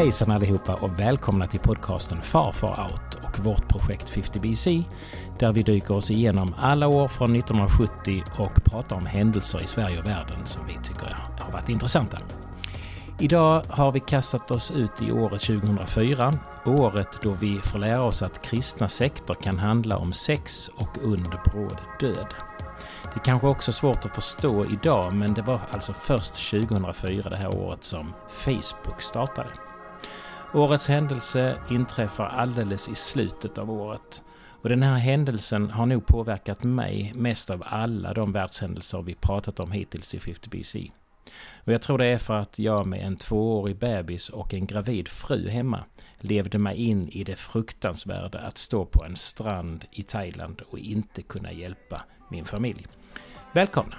Hejsan 0.00 0.30
allihopa 0.30 0.74
och 0.74 1.00
välkomna 1.00 1.46
till 1.46 1.60
podcasten 1.60 2.22
Far 2.22 2.52
Far 2.52 2.90
Out 2.90 3.14
och 3.14 3.44
vårt 3.44 3.68
projekt 3.68 4.12
50BC 4.12 4.84
där 5.38 5.52
vi 5.52 5.62
dyker 5.62 5.94
oss 5.94 6.10
igenom 6.10 6.54
alla 6.58 6.88
år 6.88 7.08
från 7.08 7.34
1970 7.34 8.22
och 8.38 8.64
pratar 8.64 8.96
om 8.96 9.06
händelser 9.06 9.62
i 9.62 9.66
Sverige 9.66 9.98
och 9.98 10.06
världen 10.06 10.46
som 10.46 10.66
vi 10.66 10.78
tycker 10.84 11.16
har 11.38 11.52
varit 11.52 11.68
intressanta. 11.68 12.18
Idag 13.18 13.62
har 13.68 13.92
vi 13.92 14.00
kastat 14.00 14.50
oss 14.50 14.70
ut 14.70 15.02
i 15.02 15.12
året 15.12 15.40
2004, 15.40 16.32
året 16.66 17.22
då 17.22 17.30
vi 17.30 17.60
får 17.60 17.78
lära 17.78 18.02
oss 18.02 18.22
att 18.22 18.42
kristna 18.42 18.88
sekter 18.88 19.34
kan 19.34 19.58
handla 19.58 19.96
om 19.96 20.12
sex 20.12 20.68
och 20.68 20.98
underbråd 21.02 21.78
död. 22.00 22.34
Det 23.02 23.20
är 23.20 23.24
kanske 23.24 23.46
också 23.46 23.72
svårt 23.72 24.04
att 24.04 24.14
förstå 24.14 24.66
idag 24.66 25.12
men 25.12 25.34
det 25.34 25.42
var 25.42 25.60
alltså 25.70 25.92
först 25.92 26.50
2004 26.50 27.30
det 27.30 27.36
här 27.36 27.56
året 27.56 27.84
som 27.84 28.14
Facebook 28.28 29.02
startade. 29.02 29.50
Årets 30.54 30.88
händelse 30.88 31.58
inträffar 31.70 32.24
alldeles 32.24 32.88
i 32.88 32.94
slutet 32.94 33.58
av 33.58 33.70
året. 33.70 34.22
Och 34.62 34.68
den 34.68 34.82
här 34.82 34.94
händelsen 34.94 35.70
har 35.70 35.86
nog 35.86 36.06
påverkat 36.06 36.64
mig 36.64 37.12
mest 37.14 37.50
av 37.50 37.62
alla 37.66 38.14
de 38.14 38.32
världshändelser 38.32 39.02
vi 39.02 39.14
pratat 39.14 39.60
om 39.60 39.72
hittills 39.72 40.14
i 40.14 40.18
50BC. 40.18 40.90
Och 41.64 41.72
jag 41.72 41.82
tror 41.82 41.98
det 41.98 42.06
är 42.06 42.18
för 42.18 42.34
att 42.34 42.58
jag 42.58 42.86
med 42.86 43.06
en 43.06 43.16
tvåårig 43.16 43.76
bebis 43.76 44.28
och 44.28 44.54
en 44.54 44.66
gravid 44.66 45.08
fru 45.08 45.48
hemma 45.48 45.84
levde 46.18 46.58
mig 46.58 46.76
in 46.76 47.08
i 47.08 47.24
det 47.24 47.36
fruktansvärda 47.36 48.38
att 48.38 48.58
stå 48.58 48.84
på 48.84 49.04
en 49.04 49.16
strand 49.16 49.84
i 49.90 50.02
Thailand 50.02 50.62
och 50.70 50.78
inte 50.78 51.22
kunna 51.22 51.52
hjälpa 51.52 52.02
min 52.30 52.44
familj. 52.44 52.86
Välkomna! 53.52 53.96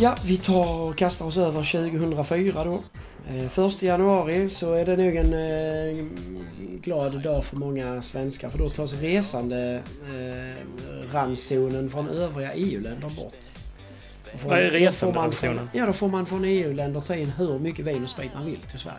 Ja, 0.00 0.16
vi 0.24 0.36
tar 0.36 0.80
och 0.80 0.96
kastar 0.96 1.26
oss 1.26 1.36
över 1.36 1.90
2004 1.90 2.64
då. 2.64 2.82
Eh, 3.28 3.48
först 3.48 3.82
januari 3.82 4.50
så 4.50 4.72
är 4.72 4.86
det 4.86 4.96
nog 4.96 5.16
en 5.16 5.32
eh, 5.34 6.04
glad 6.82 7.22
dag 7.22 7.44
för 7.44 7.56
många 7.56 8.02
svenskar 8.02 8.48
för 8.48 8.58
då 8.58 8.68
tas 8.68 8.92
resande 8.92 9.82
eh, 10.02 11.12
randzonen 11.12 11.90
från 11.90 12.08
övriga 12.08 12.54
EU-länder 12.54 13.08
bort. 13.08 13.34
Får, 14.36 14.48
Vad 14.48 14.58
är 14.58 14.70
resanderandzonen? 14.70 15.70
Ja, 15.72 15.86
då 15.86 15.92
får 15.92 16.08
man 16.08 16.26
från 16.26 16.44
EU-länder 16.44 17.00
ta 17.00 17.14
in 17.14 17.30
hur 17.30 17.58
mycket 17.58 17.86
vin 17.86 18.04
och 18.04 18.10
sprit 18.10 18.30
man 18.34 18.46
vill 18.46 18.60
till 18.60 18.78
Sverige. 18.78 18.98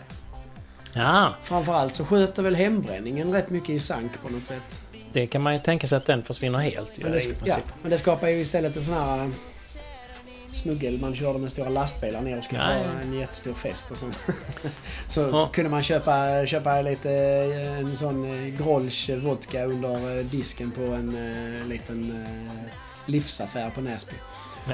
Ja. 0.95 1.33
Framförallt 1.44 1.95
så 1.95 2.05
sköter 2.05 2.44
väl 2.44 2.55
hembränningen 2.55 3.33
rätt 3.33 3.50
mycket 3.50 3.70
i 3.70 3.80
sank 3.80 4.11
på 4.23 4.30
något 4.30 4.45
sätt. 4.45 4.81
Det 5.14 5.27
kan 5.27 5.44
man 5.44 5.53
ju 5.53 5.59
tänka 5.59 5.88
sig 5.88 5.97
att 5.97 6.05
den 6.05 6.23
försvinner 6.23 6.59
helt. 6.59 7.03
Men 7.03 7.11
det, 7.11 7.25
ja, 7.45 7.58
men 7.81 7.92
det 7.92 7.97
skapar 7.97 8.27
ju 8.27 8.39
istället 8.39 8.77
en 8.77 8.83
sån 8.83 8.94
här 8.94 9.30
smuggel. 10.53 11.00
Man 11.00 11.16
körde 11.16 11.39
med 11.39 11.52
stora 11.52 11.69
lastbilar 11.69 12.22
ner 12.22 12.38
och 12.38 12.44
skulle 12.44 12.61
ha 12.61 12.72
en 12.72 13.14
jättestor 13.14 13.53
fest. 13.53 13.92
Och 13.92 13.97
sen, 13.97 14.14
så, 15.09 15.22
ja. 15.22 15.31
så, 15.31 15.47
kunde 15.47 15.69
man 15.69 15.83
köpa, 15.83 16.45
köpa 16.45 16.81
lite 16.81 17.11
en 17.80 17.97
sån 17.97 18.25
eh, 18.25 18.64
Grolsch 18.64 19.09
vodka 19.09 19.66
under 19.66 20.17
eh, 20.17 20.25
disken 20.25 20.72
på 20.72 20.81
en 20.81 21.16
uh, 21.16 21.67
liten 21.67 22.11
uh, 22.11 22.71
livsaffär 23.05 23.70
på 23.70 23.82
Näsby. 23.82 24.14
Ja. 24.67 24.73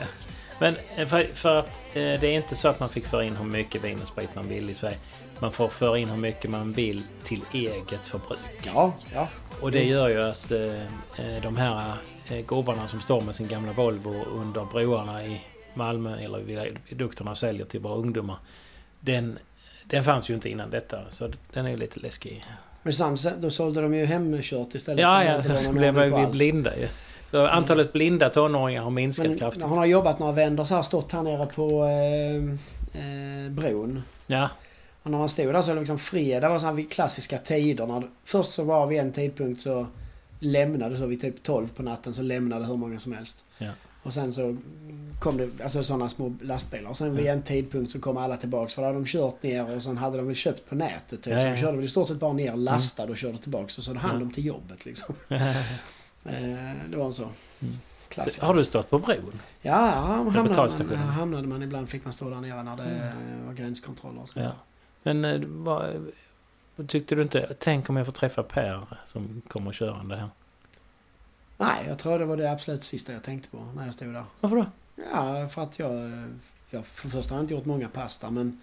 Men 0.59 0.75
för, 1.07 1.23
för 1.33 1.55
att 1.55 1.69
det 1.93 2.23
är 2.23 2.25
inte 2.25 2.55
så 2.55 2.67
att 2.67 2.79
man 2.79 2.89
fick 2.89 3.05
föra 3.05 3.23
in 3.23 3.35
hur 3.35 3.45
mycket 3.45 3.83
vin 3.83 3.99
och 4.01 4.07
sprit 4.07 4.29
man 4.35 4.47
vill 4.47 4.69
i 4.69 4.73
Sverige. 4.73 4.97
Man 5.39 5.51
får 5.51 5.67
föra 5.67 5.97
in 5.97 6.09
hur 6.09 6.17
mycket 6.17 6.51
man 6.51 6.73
vill 6.73 7.03
till 7.23 7.41
eget 7.53 8.07
förbruk. 8.07 8.39
Ja, 8.63 8.93
ja. 9.13 9.27
Och 9.61 9.71
det 9.71 9.83
gör 9.83 10.09
ju 10.09 10.21
att 10.21 10.51
de 11.41 11.57
här 11.57 11.95
gubbarna 12.47 12.87
som 12.87 12.99
står 12.99 13.21
med 13.21 13.35
sin 13.35 13.47
gamla 13.47 13.71
Volvo 13.71 14.25
under 14.25 14.65
broarna 14.65 15.25
i 15.25 15.41
Malmö 15.75 16.19
eller 16.19 16.39
viadukterna 16.39 17.35
säljer 17.35 17.65
till 17.65 17.79
våra 17.79 17.95
ungdomar. 17.95 18.37
Den, 18.99 19.39
den 19.83 20.03
fanns 20.03 20.29
ju 20.29 20.33
inte 20.33 20.49
innan 20.49 20.69
detta 20.69 20.99
så 21.09 21.31
den 21.53 21.65
är 21.65 21.69
ju 21.69 21.77
lite 21.77 21.99
läskig. 21.99 22.45
Men 22.83 23.17
sen, 23.17 23.41
då 23.41 23.49
sålde 23.49 23.81
de 23.81 23.93
ju 23.93 24.05
hemkört 24.05 24.75
istället. 24.75 25.01
Ja, 25.01 25.23
ja, 25.23 25.59
så 25.59 25.71
blev 25.71 25.95
vi 25.95 26.27
blinda 26.31 26.77
ju. 26.77 26.87
Så 27.31 27.47
antalet 27.47 27.93
blinda 27.93 28.29
tonåringar 28.29 28.81
har 28.81 28.91
minskat 28.91 29.27
Men, 29.27 29.37
kraftigt. 29.37 29.63
Han 29.63 29.77
har 29.77 29.85
jobbat 29.85 30.19
några 30.19 30.33
vändor 30.33 30.63
så 30.63 30.75
här, 30.75 30.81
stått 30.81 31.11
här 31.11 31.23
nere 31.23 31.45
på 31.45 31.83
eh, 31.83 32.35
eh, 33.01 33.51
bron. 33.51 34.01
Ja. 34.27 34.49
Och 35.03 35.11
när 35.11 35.17
man 35.17 35.29
stod 35.29 35.53
där 35.53 35.61
så 35.61 35.67
var 35.67 35.75
det 35.75 35.81
liksom 35.81 35.99
fredag 35.99 36.49
var 36.49 36.59
så 36.59 36.83
klassiska 36.89 37.37
tiderna. 37.37 38.03
Först 38.23 38.51
så 38.51 38.63
var 38.63 38.87
vid 38.87 38.99
en 38.99 39.11
tidpunkt 39.11 39.61
så 39.61 39.87
lämnade 40.39 40.97
så 40.97 41.05
vid 41.05 41.21
typ 41.21 41.43
12 41.43 41.67
på 41.67 41.83
natten 41.83 42.13
så 42.13 42.21
lämnade 42.21 42.65
hur 42.65 42.75
många 42.75 42.99
som 42.99 43.13
helst. 43.13 43.43
Ja. 43.57 43.69
Och 44.05 44.13
sen 44.13 44.33
så 44.33 44.55
kom 45.19 45.37
det 45.37 45.49
alltså 45.63 45.83
sådana 45.83 46.09
små 46.09 46.35
lastbilar. 46.41 46.89
Och 46.89 46.97
sen 46.97 47.15
vid 47.15 47.25
en 47.25 47.41
tidpunkt 47.41 47.91
så 47.91 47.99
kom 48.01 48.17
alla 48.17 48.37
tillbaks. 48.37 48.73
För 48.73 48.81
då 48.81 48.87
hade 48.87 48.99
de 48.99 49.05
kört 49.05 49.43
ner 49.43 49.75
och 49.75 49.83
sen 49.83 49.97
hade 49.97 50.17
de 50.17 50.27
väl 50.27 50.35
köpt 50.35 50.69
på 50.69 50.75
nätet 50.75 51.23
typ. 51.23 51.33
Ja, 51.33 51.39
så 51.39 51.47
de 51.47 51.57
körde 51.57 51.77
väl 51.77 51.85
i 51.85 51.89
stort 51.89 52.07
sett 52.07 52.19
bara 52.19 52.33
ner, 52.33 52.55
lastade 52.55 53.11
och 53.11 53.17
körde 53.17 53.37
tillbaks. 53.37 53.77
Och 53.77 53.83
så 53.83 53.93
hann 53.93 54.19
de 54.19 54.31
till 54.31 54.45
jobbet 54.45 54.85
liksom. 54.85 55.15
Eh, 56.27 56.89
det 56.89 56.97
var 56.97 57.05
en 57.05 57.13
så. 57.13 57.29
Mm. 57.59 57.75
Så, 58.27 58.45
har 58.45 58.53
du 58.53 58.65
stått 58.65 58.89
på 58.89 58.99
bron? 58.99 59.41
Ja, 59.61 59.75
hamnade 59.75 60.83
man, 60.83 60.97
hamnade 60.97 61.47
man 61.47 61.63
ibland. 61.63 61.89
Fick 61.89 62.03
man 62.03 62.13
stå 62.13 62.29
där 62.29 62.41
nere 62.41 62.63
när 62.63 62.77
det 62.77 62.83
mm. 62.83 63.45
var 63.45 63.53
gränskontroller 63.53 64.21
och 64.21 64.29
sånt 64.29 64.45
ja. 64.45 64.51
Men 65.03 65.25
eh, 65.25 65.41
vad, 65.45 66.11
vad 66.75 66.89
tyckte 66.89 67.15
du 67.15 67.21
inte? 67.21 67.55
Tänk 67.59 67.89
om 67.89 67.97
jag 67.97 68.05
får 68.05 68.13
träffa 68.13 68.43
Per 68.43 68.87
som 69.05 69.41
kommer 69.47 69.71
körande 69.71 70.15
här. 70.15 70.29
Nej, 71.57 71.85
jag 71.87 71.99
tror 71.99 72.19
det 72.19 72.25
var 72.25 72.37
det 72.37 72.51
absolut 72.51 72.83
sista 72.83 73.13
jag 73.13 73.23
tänkte 73.23 73.49
på 73.49 73.57
när 73.75 73.85
jag 73.85 73.93
stod 73.93 74.13
där. 74.13 74.25
Varför 74.41 74.55
då? 74.55 74.65
Ja, 75.11 75.49
för 75.49 75.63
att 75.63 75.79
jag... 75.79 76.11
jag 76.69 76.85
för 76.85 77.07
det 77.07 77.11
första 77.11 77.33
har 77.33 77.39
jag 77.39 77.43
inte 77.43 77.53
gjort 77.53 77.65
många 77.65 77.87
pass 77.87 78.17
där, 78.17 78.29
men... 78.29 78.61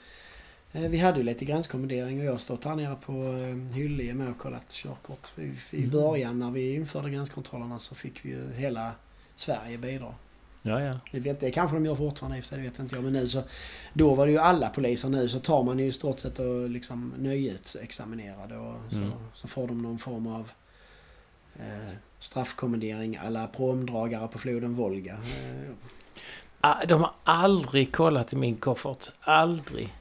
Eh, 0.73 0.83
vi 0.83 0.99
hade 0.99 1.19
ju 1.19 1.25
lite 1.25 1.45
gränskommendering 1.45 2.19
och 2.19 2.25
jag 2.25 2.31
har 2.31 2.39
stått 2.39 2.65
här 2.65 2.77
nere 2.77 2.97
på 3.07 3.13
eh, 3.13 3.75
Hyllie 3.77 4.15
med 4.15 4.31
och 4.31 4.39
kollat 4.39 4.69
körkort. 4.69 5.39
I, 5.39 5.77
mm. 5.77 5.91
början 5.91 6.39
när 6.39 6.51
vi 6.51 6.75
införde 6.75 7.11
gränskontrollerna 7.11 7.79
så 7.79 7.95
fick 7.95 8.25
vi 8.25 8.29
ju 8.29 8.53
hela 8.53 8.93
Sverige 9.37 9.79
bidra. 9.79 10.15
Ja, 10.63 10.81
ja. 10.83 10.99
Det, 11.13 11.21
vet, 11.21 11.41
det 11.41 11.51
kanske 11.51 11.77
de 11.77 11.87
gör 11.87 11.95
fortfarande 11.95 12.37
i 12.37 12.41
och 12.41 12.45
för 12.45 12.49
sig, 12.49 12.59
det 12.59 12.65
vet 12.65 12.79
inte 12.79 12.95
jag. 12.95 13.05
Men 13.05 13.13
nu 13.13 13.29
så... 13.29 13.43
Då 13.93 14.15
var 14.15 14.27
det 14.27 14.33
ju 14.33 14.39
alla 14.39 14.69
poliser. 14.69 15.09
Nu 15.09 15.29
så 15.29 15.41
tar 15.41 15.63
man 15.63 15.79
ju 15.79 15.87
i 15.87 15.93
stort 15.93 16.19
sett 16.19 16.39
och 16.39 16.71
liksom 16.71 17.15
nöjesexaminerade 17.19 18.57
och 18.57 18.77
så, 18.91 18.99
mm. 18.99 19.13
så 19.33 19.49
får 19.49 19.69
de 19.69 19.83
någon 19.83 19.99
form 19.99 20.27
av 20.27 20.51
eh, 21.59 21.95
straffkommendering 22.19 23.17
alla 23.17 23.47
promdragare 23.47 24.29
på 24.29 24.39
floden 24.39 24.75
Volga. 24.75 25.13
Eh, 25.13 25.71
ah, 26.61 26.85
de 26.85 27.01
har 27.01 27.13
aldrig 27.25 27.93
kollat 27.93 28.33
i 28.33 28.37
min 28.37 28.57
koffert. 28.57 29.11
Aldrig. 29.21 29.95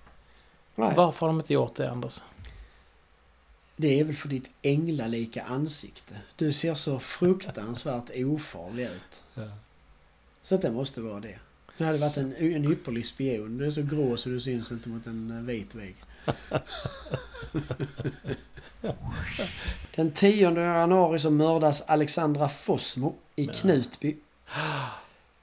Nej. 0.76 0.94
Varför 0.96 1.20
har 1.20 1.28
de 1.28 1.40
inte 1.40 1.54
gjort 1.54 1.76
det, 1.76 1.92
Anders? 1.92 2.22
Det 3.76 4.00
är 4.00 4.04
väl 4.04 4.16
för 4.16 4.30
ditt 4.30 4.50
änglalika 4.62 5.44
ansikte. 5.44 6.16
Du 6.36 6.54
ser 6.54 6.76
så 6.76 7.00
fruktansvärt 7.00 8.12
ofarlig 8.16 8.84
ut. 8.84 9.24
Ja. 9.34 9.44
Så 10.44 10.56
att 10.56 10.62
det 10.62 10.72
måste 10.72 11.02
vara 11.02 11.20
det. 11.20 11.40
Du 11.78 11.86
hade 11.86 11.98
varit 11.98 12.18
en, 12.18 12.36
en 12.36 12.72
ypperlig 12.72 13.06
spion. 13.06 13.58
Du 13.58 13.66
är 13.66 13.72
så 13.72 13.82
grå 13.82 14.18
så 14.18 14.30
du 14.30 14.42
syns 14.42 14.72
inte 14.72 14.90
mot 14.90 15.08
en 15.08 15.46
vit 15.46 15.76
vägg. 15.76 15.96
Den 19.96 20.12
10 20.12 20.52
januari 20.52 21.20
så 21.20 21.32
mördas 21.32 21.82
Alexandra 21.82 22.50
Fossmo 22.50 23.16
i 23.36 23.48
Knutby. 23.48 24.18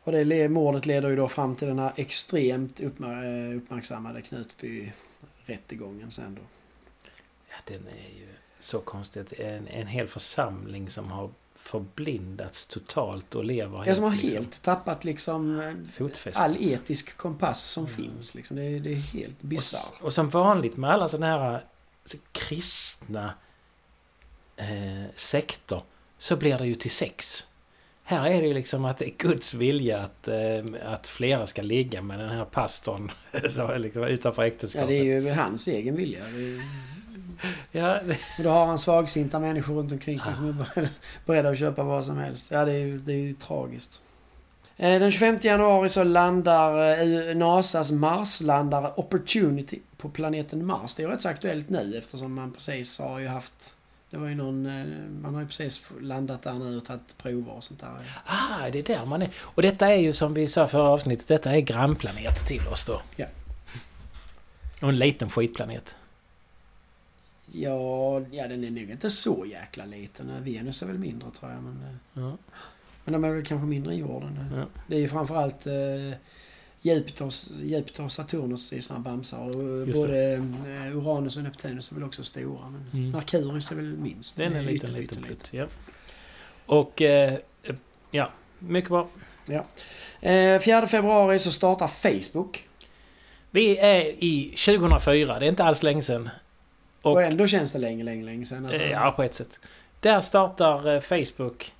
Och 0.05 0.13
det 0.13 0.49
mordet 0.49 0.87
leder 0.87 1.09
ju 1.09 1.17
då 1.17 1.29
fram 1.29 1.57
till 1.57 1.69
den 1.69 1.79
här 1.79 1.93
extremt 1.97 2.81
uppmärksammade 2.81 4.21
Knutby-rättegången 4.21 6.11
sen 6.11 6.35
då. 6.35 6.43
Ja, 7.49 7.57
den 7.65 7.87
är 7.89 8.19
ju 8.19 8.29
så 8.59 8.81
konstigt. 8.81 9.33
En, 9.33 9.69
en 9.69 9.87
hel 9.87 10.09
församling 10.09 10.91
som 10.91 11.11
har 11.11 11.31
förblindats 11.71 12.67
totalt 12.67 13.35
och 13.35 13.45
lever 13.45 13.85
Ja, 13.87 13.95
som 13.95 14.05
har 14.05 14.11
liksom, 14.11 14.31
helt 14.31 14.63
tappat 14.63 15.05
liksom 15.05 15.63
fotfästet. 15.93 16.43
all 16.43 16.57
etisk 16.61 17.17
kompass 17.17 17.63
som 17.63 17.85
mm. 17.85 17.97
finns. 17.97 18.35
Liksom. 18.35 18.57
Det, 18.57 18.63
är, 18.63 18.81
det 18.81 18.93
är 18.93 18.97
helt 18.97 19.43
bisarrt. 19.43 19.93
Och, 20.01 20.07
och, 20.07 20.13
som 20.13 20.29
vanligt 20.29 20.77
med 20.77 20.91
alla 20.91 21.09
sådana 21.09 21.27
här 21.27 21.61
alltså, 22.03 22.17
kristna 22.33 23.35
eh, 24.57 25.11
sektor 25.15 25.83
så 26.19 26.37
blir 26.37 26.59
det 26.59 26.67
ju 26.67 26.75
till 26.75 26.91
sex. 26.91 27.47
Här 28.03 28.27
är 28.31 28.41
det 28.41 28.49
ju 28.49 28.55
liksom 28.55 28.85
att 28.85 28.99
det 28.99 29.05
är 29.05 29.15
Guds 29.19 29.55
vilja 29.55 29.99
att, 29.99 30.29
eh, 30.29 30.93
att 30.93 31.07
flera 31.07 31.47
ska 31.47 31.63
ligga 31.63 32.03
med 32.03 32.19
den 32.19 32.31
här 32.31 32.45
pastorn 32.45 33.11
så 33.51 33.77
liksom, 33.77 34.05
utanför 34.05 34.43
äktenskapet. 34.43 34.91
Ja, 34.91 35.03
det 35.03 35.11
är 35.11 35.21
ju 35.21 35.31
hans 35.31 35.69
egen 35.69 35.97
vilja. 35.97 36.25
Är... 36.25 36.98
Ja, 37.73 38.01
det... 38.07 38.19
Och 38.39 38.45
då 38.45 38.51
har 38.51 38.67
han 38.67 38.79
svagsinta 38.79 39.39
människor 39.39 39.75
runt 39.75 39.93
omkring 39.93 40.21
sig 40.21 40.33
ja. 40.33 40.37
som 40.37 40.49
är 40.49 40.89
beredda 41.27 41.49
att 41.49 41.59
köpa 41.59 41.83
vad 41.83 42.05
som 42.05 42.19
helst. 42.19 42.47
Ja, 42.49 42.65
det 42.65 42.73
är 42.73 42.79
ju, 42.79 42.99
det 42.99 43.13
är 43.13 43.17
ju 43.17 43.35
tragiskt. 43.35 44.03
Eh, 44.77 45.01
den 45.01 45.11
25 45.11 45.39
januari 45.43 45.89
så 45.89 46.05
landar 46.05 47.01
eh, 47.01 47.37
NASAs 47.37 47.91
Marslandare 47.91 48.93
Opportunity 48.97 49.81
på 49.97 50.09
planeten 50.09 50.67
Mars. 50.67 50.95
Det 50.95 51.03
är 51.03 51.09
rätt 51.09 51.23
så 51.23 51.29
aktuellt 51.29 51.69
nu 51.69 51.99
eftersom 51.99 52.35
man 52.35 52.53
precis 52.53 52.99
har 52.99 53.19
ju 53.19 53.27
haft 53.27 53.75
det 54.11 54.17
var 54.17 54.29
ju 54.29 54.35
någon, 54.35 54.63
man 55.23 55.35
har 55.35 55.41
ju 55.41 55.47
precis 55.47 55.83
landat 56.01 56.43
där 56.43 56.53
nu 56.53 56.77
och 56.77 56.85
tagit 56.85 57.19
prover 57.19 57.53
och 57.53 57.65
sånt 57.65 57.81
där. 57.81 57.89
Ah, 58.27 58.71
det 58.73 58.79
är 58.79 58.83
där 58.83 59.05
man 59.05 59.23
är. 59.23 59.31
Och 59.39 59.63
detta 59.63 59.89
är 59.89 59.97
ju 59.97 60.13
som 60.13 60.35
vi 60.35 60.49
sa 60.49 60.69
förra 60.69 60.89
avsnittet, 60.89 61.29
detta 61.29 61.57
är 61.57 61.61
grannplanet 61.61 62.47
till 62.47 62.69
oss 62.69 62.85
då. 62.85 63.01
Ja. 63.17 63.27
Och 64.81 64.89
en 64.89 64.97
liten 64.97 65.31
skitplanet. 65.31 65.95
Ja, 67.53 68.21
ja 68.31 68.49
den 68.49 68.65
är 68.65 68.71
nog 68.71 68.91
inte 68.91 69.11
så 69.11 69.47
jäkla 69.47 69.85
liten. 69.85 70.45
Venus 70.45 70.83
är 70.83 70.87
väl 70.87 70.99
mindre 70.99 71.31
tror 71.31 71.53
jag. 71.53 71.63
Men, 71.63 71.99
ja. 72.13 72.37
men 73.05 73.13
de 73.13 73.25
är 73.25 73.35
väl 73.35 73.45
kanske 73.45 73.67
mindre 73.67 73.93
än 73.93 73.99
jorden. 73.99 74.53
Ja. 74.57 74.67
Det 74.87 74.97
är 74.97 75.01
ju 75.01 75.09
framförallt 75.09 75.67
eh, 75.67 76.19
Jupiter 76.83 78.05
och 78.05 78.13
Saturnus 78.13 78.73
är 78.73 78.81
sådana 78.81 79.05
bamsar. 79.05 79.41
Och 79.41 79.87
både 79.87 80.33
eh, 80.35 80.97
Uranus 80.97 81.37
och 81.37 81.43
Neptunus 81.43 81.91
är 81.91 81.95
väl 81.95 82.05
också 82.05 82.25
stora. 82.25 82.71
Men 82.71 82.87
mm. 82.93 83.11
Merkurius 83.11 83.71
är 83.71 83.77
väl 83.77 83.85
minst. 83.85 84.37
Den 84.37 84.53
är 84.53 84.59
en 84.59 84.67
liten, 84.67 84.93
liten, 84.93 85.23
liten. 85.23 85.59
Ja. 85.59 85.67
Och 86.67 87.03
eh, 87.03 87.39
ja, 88.11 88.33
mycket 88.59 88.91
bra. 88.91 89.09
Ja. 89.47 89.65
Eh, 90.29 90.61
4 90.61 90.87
februari 90.87 91.39
så 91.39 91.53
startar 91.53 91.87
Facebook. 91.87 92.69
Vi 93.51 93.79
är 93.79 94.25
i 94.25 94.55
2004, 94.67 95.39
det 95.39 95.47
är 95.47 95.49
inte 95.49 95.65
alls 95.65 95.83
länge 95.83 96.03
sedan. 96.03 96.29
Och, 97.03 97.13
och 97.13 97.23
ändå 97.23 97.47
känns 97.47 97.73
det 97.73 97.79
länge, 97.79 98.05
länge, 98.05 98.25
länge 98.25 98.45
sedan. 98.45 98.67
Alltså. 98.67 98.83
Ja, 98.83 99.13
på 99.17 99.23
ett 99.23 99.35
sätt. 99.35 99.61
Där 100.01 100.21
startar 100.21 100.95
eh, 100.95 101.01
Facebook. 101.01 101.73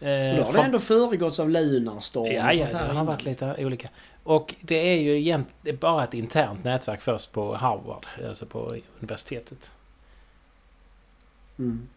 Eh, 0.00 0.30
och 0.30 0.36
då 0.36 0.42
har 0.42 0.52
det 0.52 0.62
ändå 0.62 0.78
föregåtts 0.78 1.40
av 1.40 1.50
Lunarstorm 1.50 2.32
Ja, 2.32 2.52
ja, 2.52 2.66
det 2.70 2.76
har 2.76 3.04
varit 3.04 3.24
lite 3.24 3.54
olika. 3.58 3.88
Och 4.22 4.54
det 4.60 4.74
är 4.74 5.00
ju 5.00 5.18
egentligen 5.18 5.78
bara 5.78 6.04
ett 6.04 6.14
internt 6.14 6.64
nätverk 6.64 7.00
först 7.00 7.32
på 7.32 7.54
Harvard, 7.54 8.06
alltså 8.28 8.46
på 8.46 8.76
universitetet. 8.98 9.70
Mm. 11.58 11.88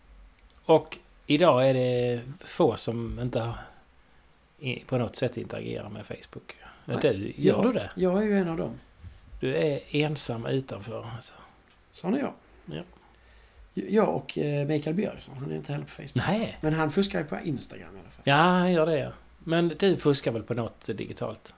Och 0.66 0.98
idag 1.26 1.70
är 1.70 1.74
det 1.74 2.22
få 2.40 2.76
som 2.76 3.20
inte 3.20 3.54
på 4.88 4.98
något 4.98 5.16
sätt 5.16 5.38
interagerar 5.38 5.90
med 5.90 6.06
Facebook. 6.06 6.56
Nej, 6.86 6.98
du, 7.02 7.34
gör 7.36 7.56
jag, 7.56 7.64
du 7.64 7.74
det? 7.74 7.90
Jag 7.96 8.18
är 8.18 8.28
ju 8.28 8.38
en 8.38 8.50
av 8.50 8.58
dem. 8.58 8.80
Du 9.40 9.56
är 9.56 9.80
ensam 9.90 10.46
utanför 10.46 11.10
alltså. 11.16 11.34
Sån 11.92 12.14
är 12.14 12.20
jag. 12.20 12.34
Ja. 12.66 12.84
Jag 13.74 14.16
och 14.16 14.38
eh, 14.38 14.68
Mikael 14.68 14.96
Björksson, 14.96 15.38
han 15.38 15.52
är 15.52 15.56
inte 15.56 15.72
heller 15.72 15.86
på 15.86 15.92
Facebook. 15.92 16.16
Nej. 16.16 16.58
Men 16.62 16.74
han 16.74 16.92
fuskar 16.92 17.20
ju 17.20 17.26
på 17.26 17.40
Instagram 17.44 17.96
i 17.96 18.00
alla 18.00 18.10
fall. 18.10 18.24
Ja, 18.24 18.36
han 18.36 18.72
gör 18.72 18.86
det 18.86 18.98
ja. 18.98 19.12
Men 19.40 19.74
du 19.80 19.98
fuskar 19.98 20.32
väl 20.32 20.44
på 20.44 20.54
något 20.54 20.86
digitalt? 20.86 21.54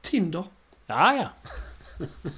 Tinder. 0.00 0.44
Ja, 0.86 1.14
ja. 1.14 1.28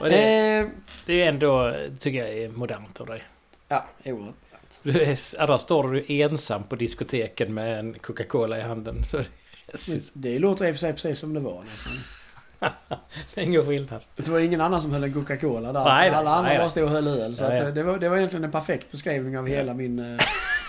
Och 0.00 0.08
det, 0.08 0.56
eh, 0.58 0.66
det 1.06 1.22
är 1.22 1.28
ändå, 1.28 1.76
tycker 1.98 2.18
jag, 2.18 2.38
är 2.38 2.48
modernt 2.48 3.00
av 3.00 3.06
dig. 3.06 3.22
Ja, 3.68 3.84
oerhört 4.04 4.18
modernt. 4.18 4.80
Du 4.82 4.90
är, 5.02 5.46
där 5.46 5.58
står 5.58 5.92
du 5.92 6.04
ensam 6.08 6.64
på 6.64 6.76
diskoteken 6.76 7.54
med 7.54 7.78
en 7.78 7.98
Coca-Cola 7.98 8.58
i 8.58 8.62
handen. 8.62 9.04
Så 9.04 9.18
det, 9.66 10.10
det 10.12 10.38
låter 10.38 10.64
i 10.64 10.70
och 10.70 10.74
för 10.74 10.80
sig 10.80 10.92
precis 10.92 11.18
som 11.18 11.34
det 11.34 11.40
var 11.40 11.64
nästan. 11.64 11.92
Det 12.58 13.40
är 13.40 13.44
ingen 13.44 13.66
skillnad. 13.66 14.00
Det 14.16 14.28
var 14.28 14.38
ingen 14.38 14.60
annan 14.60 14.82
som 14.82 14.92
höll 14.92 15.04
en 15.04 15.14
Coca-Cola 15.14 15.72
där. 15.72 15.84
Nej, 15.84 16.10
Alla 16.10 16.30
andra 16.30 16.48
nej, 16.48 16.58
bara 16.58 16.70
stod 16.70 16.84
och 16.84 16.90
höll 16.90 17.06
öl. 17.06 17.36
Så 17.36 17.48
nej, 17.48 17.72
det, 17.72 17.82
var, 17.82 17.98
det 17.98 18.08
var 18.08 18.16
egentligen 18.16 18.44
en 18.44 18.50
perfekt 18.50 18.90
beskrivning 18.90 19.38
av 19.38 19.46
hela 19.46 19.74
min 19.74 19.98
uh, 19.98 20.20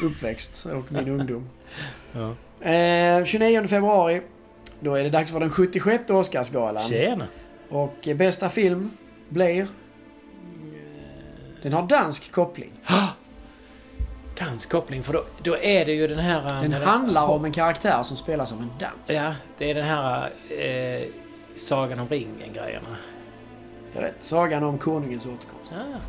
uppväxt 0.03 0.65
och 0.65 0.91
min 0.91 1.09
ungdom. 1.19 1.50
Ja. 2.12 2.36
Eh, 2.69 3.25
29 3.25 3.68
februari. 3.68 4.21
Då 4.80 4.95
är 4.95 5.03
det 5.03 5.09
dags 5.09 5.31
för 5.31 5.39
den 5.39 5.50
76 5.50 6.09
Oscarsgalan. 6.09 6.83
Tjena! 6.83 7.27
Och 7.69 8.07
eh, 8.07 8.18
bästa 8.18 8.50
film 8.50 8.91
blir... 9.30 9.68
Den 11.62 11.74
har 11.74 11.88
dansk 11.88 12.31
koppling. 12.31 12.71
dansk 14.39 14.71
koppling, 14.71 15.03
för 15.03 15.13
då, 15.13 15.25
då 15.44 15.57
är 15.57 15.86
det 15.86 15.94
ju 15.94 16.07
den 16.07 16.19
här... 16.19 16.62
Den 16.62 16.74
handlar 16.74 17.27
om 17.27 17.45
en 17.45 17.51
karaktär 17.51 18.03
som 18.03 18.18
spelas 18.18 18.51
av 18.51 18.62
en 18.62 18.69
dans. 18.80 19.21
Ja, 19.21 19.33
det 19.57 19.71
är 19.71 19.75
den 19.75 19.86
här 19.86 20.30
eh, 20.50 21.07
Sagan 21.59 22.00
om 22.00 22.07
ringen-grejerna. 22.07 22.97
Är 23.94 24.01
rätt. 24.01 24.15
Sagan 24.19 24.63
om 24.63 24.77
konungens 24.77 25.25
återkomst. 25.25 25.73
Ah. 25.73 26.00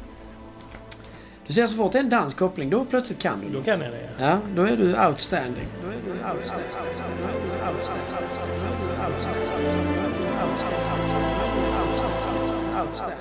Du 1.46 1.54
ser 1.54 1.66
så 1.66 1.76
fort 1.76 1.92
det 1.92 1.98
är 1.98 2.02
en 2.02 2.10
dansk 2.10 2.36
koppling, 2.36 2.70
då 2.70 2.84
plötsligt 2.84 3.18
kan 3.18 3.40
du 3.40 3.48
Då 3.48 3.62
kan 3.62 3.80
jag 3.80 3.92
det, 3.92 4.10
ja. 4.18 4.24
ja. 4.26 4.38
Då 4.54 4.62
är 4.62 4.76
du 4.76 5.06
outstanding. 5.06 5.68
Då 5.82 5.88
är 5.88 6.02
du 6.04 6.10
outstanding. 6.36 6.70
Då 6.72 6.78
är 6.78 7.42
du 7.42 7.74
outstanding. 7.74 8.06
Då 8.10 8.24
är 8.24 8.78
du 8.78 9.12
outstanding. 9.12 9.40
Då 9.40 9.56
är 9.56 9.66
du 12.72 12.86
outstanding. 12.86 13.20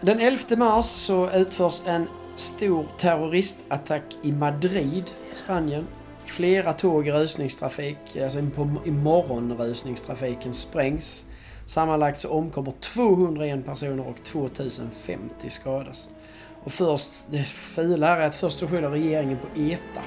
Den 0.00 0.20
11 0.20 0.56
mars 0.56 0.84
så 0.84 1.30
utförs 1.30 1.82
en 1.86 2.08
stor 2.36 2.86
terroristattack 2.98 4.18
i 4.22 4.32
Madrid, 4.32 5.10
Spanien. 5.34 5.86
Flera 6.30 6.72
tåg 6.72 7.08
i 7.08 7.12
rusningstrafik, 7.12 8.16
alltså 8.22 8.38
i 8.84 8.90
morgonrusningstrafiken 8.90 10.54
sprängs. 10.54 11.24
Sammanlagt 11.66 12.20
så 12.20 12.30
omkommer 12.30 12.72
201 12.80 13.66
personer 13.66 14.08
och 14.08 14.24
2050 14.24 15.50
skadas. 15.50 16.08
Och 16.64 16.72
först, 16.72 17.08
det 17.30 17.44
fula 17.44 18.16
är 18.16 18.26
att 18.26 18.34
först 18.34 18.58
så 18.58 18.68
skyller 18.68 18.90
regeringen 18.90 19.38
på 19.38 19.60
ETA. 19.60 20.02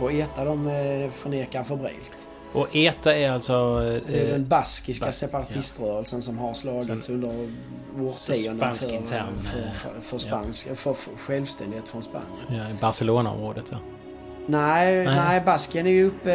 Och 0.00 0.12
ETA 0.12 0.44
de 0.44 0.66
eh, 0.66 1.10
förnekar 1.10 1.64
febrilt. 1.64 2.12
Och 2.52 2.76
ETA 2.76 3.16
är 3.16 3.30
alltså... 3.30 3.80
det 4.06 4.20
är 4.20 4.32
den 4.32 4.48
baskiska 4.48 5.06
bas 5.06 5.16
separatiströrelsen 5.16 6.18
ja. 6.18 6.22
som 6.22 6.38
har 6.38 6.54
slagits 6.54 7.10
under 7.10 7.48
årtionden 8.00 8.74
för, 8.74 8.88
för, 8.88 9.70
för, 9.74 10.00
för, 10.02 10.18
spansk, 10.18 10.66
ja. 10.70 10.74
för, 10.74 10.94
för 10.94 11.16
självständighet 11.16 11.88
från 11.88 12.02
Spanien. 12.02 12.46
Ja, 12.48 12.70
i 12.70 12.74
Barcelona-området 12.80 13.64
ja. 13.70 13.78
Nej, 14.46 15.04
nej, 15.04 15.16
nej, 15.16 15.40
Baskien 15.40 15.86
är 15.86 15.90
ju 15.90 16.04
uppe 16.04 16.32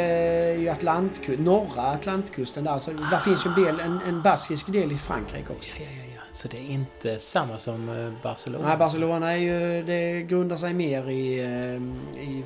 i 0.60 0.70
Atlantkusten, 0.70 1.46
norra 1.46 1.82
Atlantkusten 1.82 2.64
där. 2.64 2.78
Så 2.78 2.92
ah. 2.92 3.10
där 3.12 3.18
finns 3.18 3.46
ju 3.46 3.50
en, 3.50 3.64
del, 3.64 3.80
en, 3.80 4.00
en 4.08 4.22
baskisk 4.22 4.72
del 4.72 4.92
i 4.92 4.98
Frankrike 4.98 5.54
också. 5.54 5.70
Ja, 5.80 5.86
ja, 5.86 6.14
ja. 6.16 6.22
Så 6.32 6.48
det 6.48 6.58
är 6.58 6.72
inte 6.72 7.20
samma 7.20 7.58
som 7.58 7.90
eh, 7.90 8.14
Barcelona? 8.24 8.68
Nej, 8.68 8.78
Barcelona 8.78 9.32
är 9.32 9.38
ju, 9.38 9.84
det 9.84 10.22
grundar 10.22 10.58
sig 10.58 10.74
mer 10.74 11.10
i, 11.10 11.40
eh, 11.40 12.22
i, 12.24 12.28
i 12.28 12.44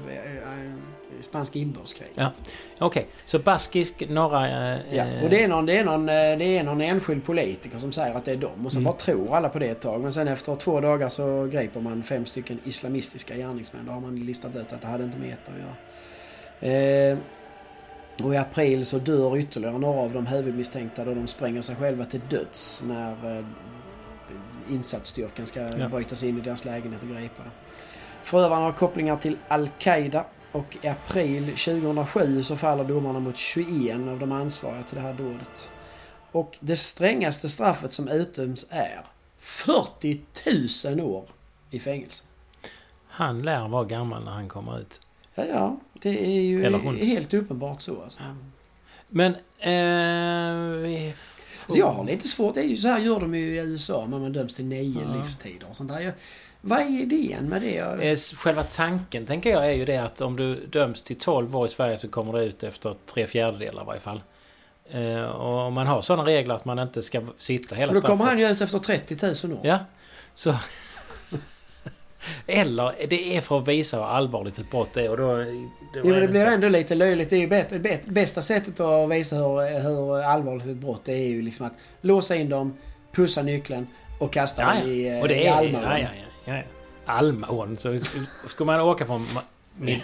spanska 1.25 1.59
inbördeskrig. 1.59 2.09
Ja. 2.15 2.31
Okej, 2.79 2.85
okay. 2.87 3.03
så 3.25 3.39
baskisk 3.39 4.09
norra... 4.09 4.73
Eh, 4.73 4.95
ja, 4.95 5.05
och 5.23 5.29
det 5.29 5.43
är, 5.43 5.47
någon, 5.47 5.65
det, 5.65 5.77
är 5.77 5.85
någon, 5.85 6.05
det 6.05 6.57
är 6.57 6.63
någon 6.63 6.81
enskild 6.81 7.23
politiker 7.23 7.79
som 7.79 7.91
säger 7.91 8.15
att 8.15 8.25
det 8.25 8.31
är 8.31 8.37
dem. 8.37 8.65
Och 8.65 8.71
så 8.71 8.77
mm. 8.77 8.85
bara 8.85 8.97
tror 8.97 9.35
alla 9.35 9.49
på 9.49 9.59
det 9.59 9.67
ett 9.67 9.81
tag. 9.81 10.01
Men 10.01 10.13
sen 10.13 10.27
efter 10.27 10.55
två 10.55 10.81
dagar 10.81 11.09
så 11.09 11.45
griper 11.51 11.79
man 11.79 12.03
fem 12.03 12.25
stycken 12.25 12.59
islamistiska 12.63 13.35
gärningsmän. 13.35 13.85
Då 13.85 13.91
har 13.91 14.01
man 14.01 14.15
listat 14.15 14.55
ut 14.55 14.73
att 14.73 14.81
det 14.81 14.87
hade 14.87 15.03
inte 15.03 15.17
med 15.17 15.29
ETA 15.29 15.51
att 15.51 15.59
göra. 15.59 15.75
Eh, 16.61 17.17
och 18.23 18.33
i 18.33 18.37
april 18.37 18.85
så 18.85 18.99
dör 18.99 19.37
ytterligare 19.37 19.77
några 19.77 19.99
av 19.99 20.13
de 20.13 20.25
huvudmisstänkta 20.27 21.05
då 21.05 21.13
de 21.13 21.27
spränger 21.27 21.61
sig 21.61 21.75
själva 21.75 22.05
till 22.05 22.21
döds 22.29 22.83
när 22.87 23.37
eh, 23.37 23.45
insatsstyrkan 24.69 25.45
ska 25.45 25.59
ja. 25.59 25.89
bryta 25.89 26.15
sig 26.15 26.29
in 26.29 26.37
i 26.37 26.41
deras 26.41 26.65
lägenhet 26.65 27.01
och 27.01 27.09
gripa 27.09 27.43
dem. 27.43 27.51
Förövarna 28.23 28.61
har 28.61 28.71
kopplingar 28.71 29.17
till 29.17 29.37
Al-Qaida 29.47 30.25
och 30.51 30.77
i 30.81 30.87
april 30.87 31.45
2007 31.45 32.43
så 32.43 32.57
faller 32.57 32.83
domarna 32.83 33.19
mot 33.19 33.37
21 33.37 33.95
av 34.07 34.19
de 34.19 34.31
ansvariga 34.31 34.83
till 34.83 34.95
det 34.95 35.01
här 35.01 35.13
dådet. 35.13 35.71
Och 36.31 36.57
det 36.59 36.75
strängaste 36.75 37.49
straffet 37.49 37.93
som 37.93 38.07
utdöms 38.07 38.65
är 38.69 39.05
40 39.39 40.21
000 40.95 40.99
år 41.01 41.25
i 41.69 41.79
fängelse. 41.79 42.23
Han 43.07 43.41
lär 43.41 43.67
vara 43.67 43.83
gammal 43.83 44.23
när 44.23 44.31
han 44.31 44.49
kommer 44.49 44.79
ut. 44.79 45.01
Ja, 45.35 45.45
ja. 45.45 45.77
Det 45.93 46.25
är 46.25 46.41
ju 46.41 46.95
helt 46.95 47.33
uppenbart 47.33 47.81
så. 47.81 48.01
Alltså. 48.03 48.19
Men... 49.07 49.35
Eh, 49.59 50.81
vi... 50.81 51.13
Så 51.67 51.77
jag 51.77 51.91
har 51.91 52.05
lite 52.05 52.27
svårt. 52.27 52.55
Det 52.55 52.61
är 52.61 52.67
ju 52.67 52.77
så 52.77 52.87
här 52.87 52.99
gör 52.99 53.19
de 53.19 53.35
ju 53.35 53.55
i 53.55 53.57
USA 53.57 54.07
när 54.09 54.19
man 54.19 54.33
döms 54.33 54.53
till 54.53 54.65
nio 54.65 55.01
ja. 55.01 55.15
livstider 55.15 55.67
och 55.69 55.75
sånt 55.75 55.89
där. 55.89 55.99
Jag, 55.99 56.13
vad 56.61 56.79
är 56.79 57.01
idén 57.01 57.49
med 57.49 57.61
det? 57.61 57.77
Eh, 57.77 58.17
själva 58.17 58.63
tanken 58.63 59.25
tänker 59.25 59.49
jag 59.49 59.65
är 59.65 59.71
ju 59.71 59.85
det 59.85 59.97
att 59.97 60.21
om 60.21 60.35
du 60.35 60.55
döms 60.55 61.03
till 61.03 61.19
12 61.19 61.55
år 61.55 61.65
i 61.65 61.69
Sverige 61.69 61.97
så 61.97 62.07
kommer 62.07 62.33
du 62.33 62.39
ut 62.39 62.63
efter 62.63 62.95
tre 63.13 63.27
fjärdedelar 63.27 63.83
i 63.83 63.85
varje 63.85 63.99
fall. 63.99 64.21
Eh, 64.89 65.23
och 65.23 65.59
om 65.59 65.73
man 65.73 65.87
har 65.87 66.01
sådana 66.01 66.25
regler 66.25 66.55
att 66.55 66.65
man 66.65 66.79
inte 66.79 67.03
ska 67.03 67.21
sitta 67.37 67.75
hela 67.75 67.93
straffet. 67.93 68.09
Då 68.09 68.17
kommer 68.17 68.25
han 68.25 68.39
ju 68.39 68.49
ut 68.49 68.61
efter 68.61 68.79
30 68.79 69.47
000 69.47 69.57
år. 69.57 69.59
Ja. 69.63 69.79
Så... 70.33 70.55
Eller 72.47 72.93
det 73.09 73.37
är 73.37 73.41
för 73.41 73.59
att 73.59 73.67
visa 73.67 73.97
hur 73.97 74.05
allvarligt 74.05 74.59
ett 74.59 74.71
brott 74.71 74.97
är 74.97 75.09
och 75.09 75.17
då... 75.17 75.37
då 75.37 75.43
ja, 75.93 76.03
men 76.03 76.21
det 76.21 76.27
blir 76.27 76.45
ändå 76.45 76.69
lite 76.69 76.95
löjligt. 76.95 77.29
Det 77.29 77.35
är 77.35 77.39
ju 77.39 77.47
bättre, 77.47 77.99
bästa 78.05 78.41
sättet 78.41 78.79
att 78.79 79.11
visa 79.11 79.35
hur, 79.35 79.79
hur 79.79 80.23
allvarligt 80.23 80.67
ett 80.67 80.77
brott 80.77 81.07
är 81.07 81.13
är 81.13 81.27
ju 81.27 81.41
liksom 81.41 81.65
att 81.65 81.73
låsa 82.01 82.35
in 82.35 82.49
dem, 82.49 82.77
pussa 83.11 83.41
nyckeln 83.41 83.87
och 84.19 84.33
kasta 84.33 84.61
ja, 84.61 84.73
den 84.73 84.91
i, 84.91 85.21
och 85.21 85.27
det 85.27 85.43
i 85.43 85.47
Almaån. 85.47 85.83
Ja, 85.83 85.99
ja, 85.99 86.07
ja, 86.45 86.55
ja. 86.55 86.63
Almaån. 87.05 87.77
Så 87.77 87.99
ska 88.47 88.65
man 88.65 88.81
åka 88.81 89.05
från 89.05 89.25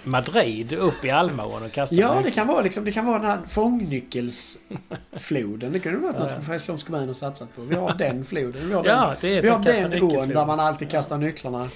Madrid 0.03 0.73
upp 0.73 1.05
i 1.05 1.09
Almån 1.09 1.63
och 1.63 1.71
kasta 1.71 1.95
Ja, 1.95 2.21
det 2.23 2.31
kan 2.31 2.47
vara 2.47 2.61
liksom, 2.61 2.85
det 2.85 2.91
kan 2.91 3.05
vara 3.05 3.19
den 3.19 3.27
här 3.27 3.39
fångnyckelsfloden. 3.49 5.71
Det 5.71 5.79
kunde 5.79 5.99
vara 5.99 6.19
något 6.19 6.31
som 6.31 6.45
Hässleholms 6.45 6.83
kommun 6.83 7.07
har 7.07 7.13
satsat 7.13 7.55
på. 7.55 7.61
Vi 7.61 7.75
har 7.75 7.93
den 7.93 8.25
floden. 8.25 8.67
Vi 8.67 8.73
har 8.73 8.85
ja, 8.85 9.15
det 9.21 9.37
är 9.37 9.41
vi 9.41 9.49
har 9.49 9.59
den 9.59 10.03
ån 10.03 10.29
där 10.29 10.45
man 10.45 10.59
alltid 10.59 10.91
kastar 10.91 11.17
nycklarna. 11.17 11.69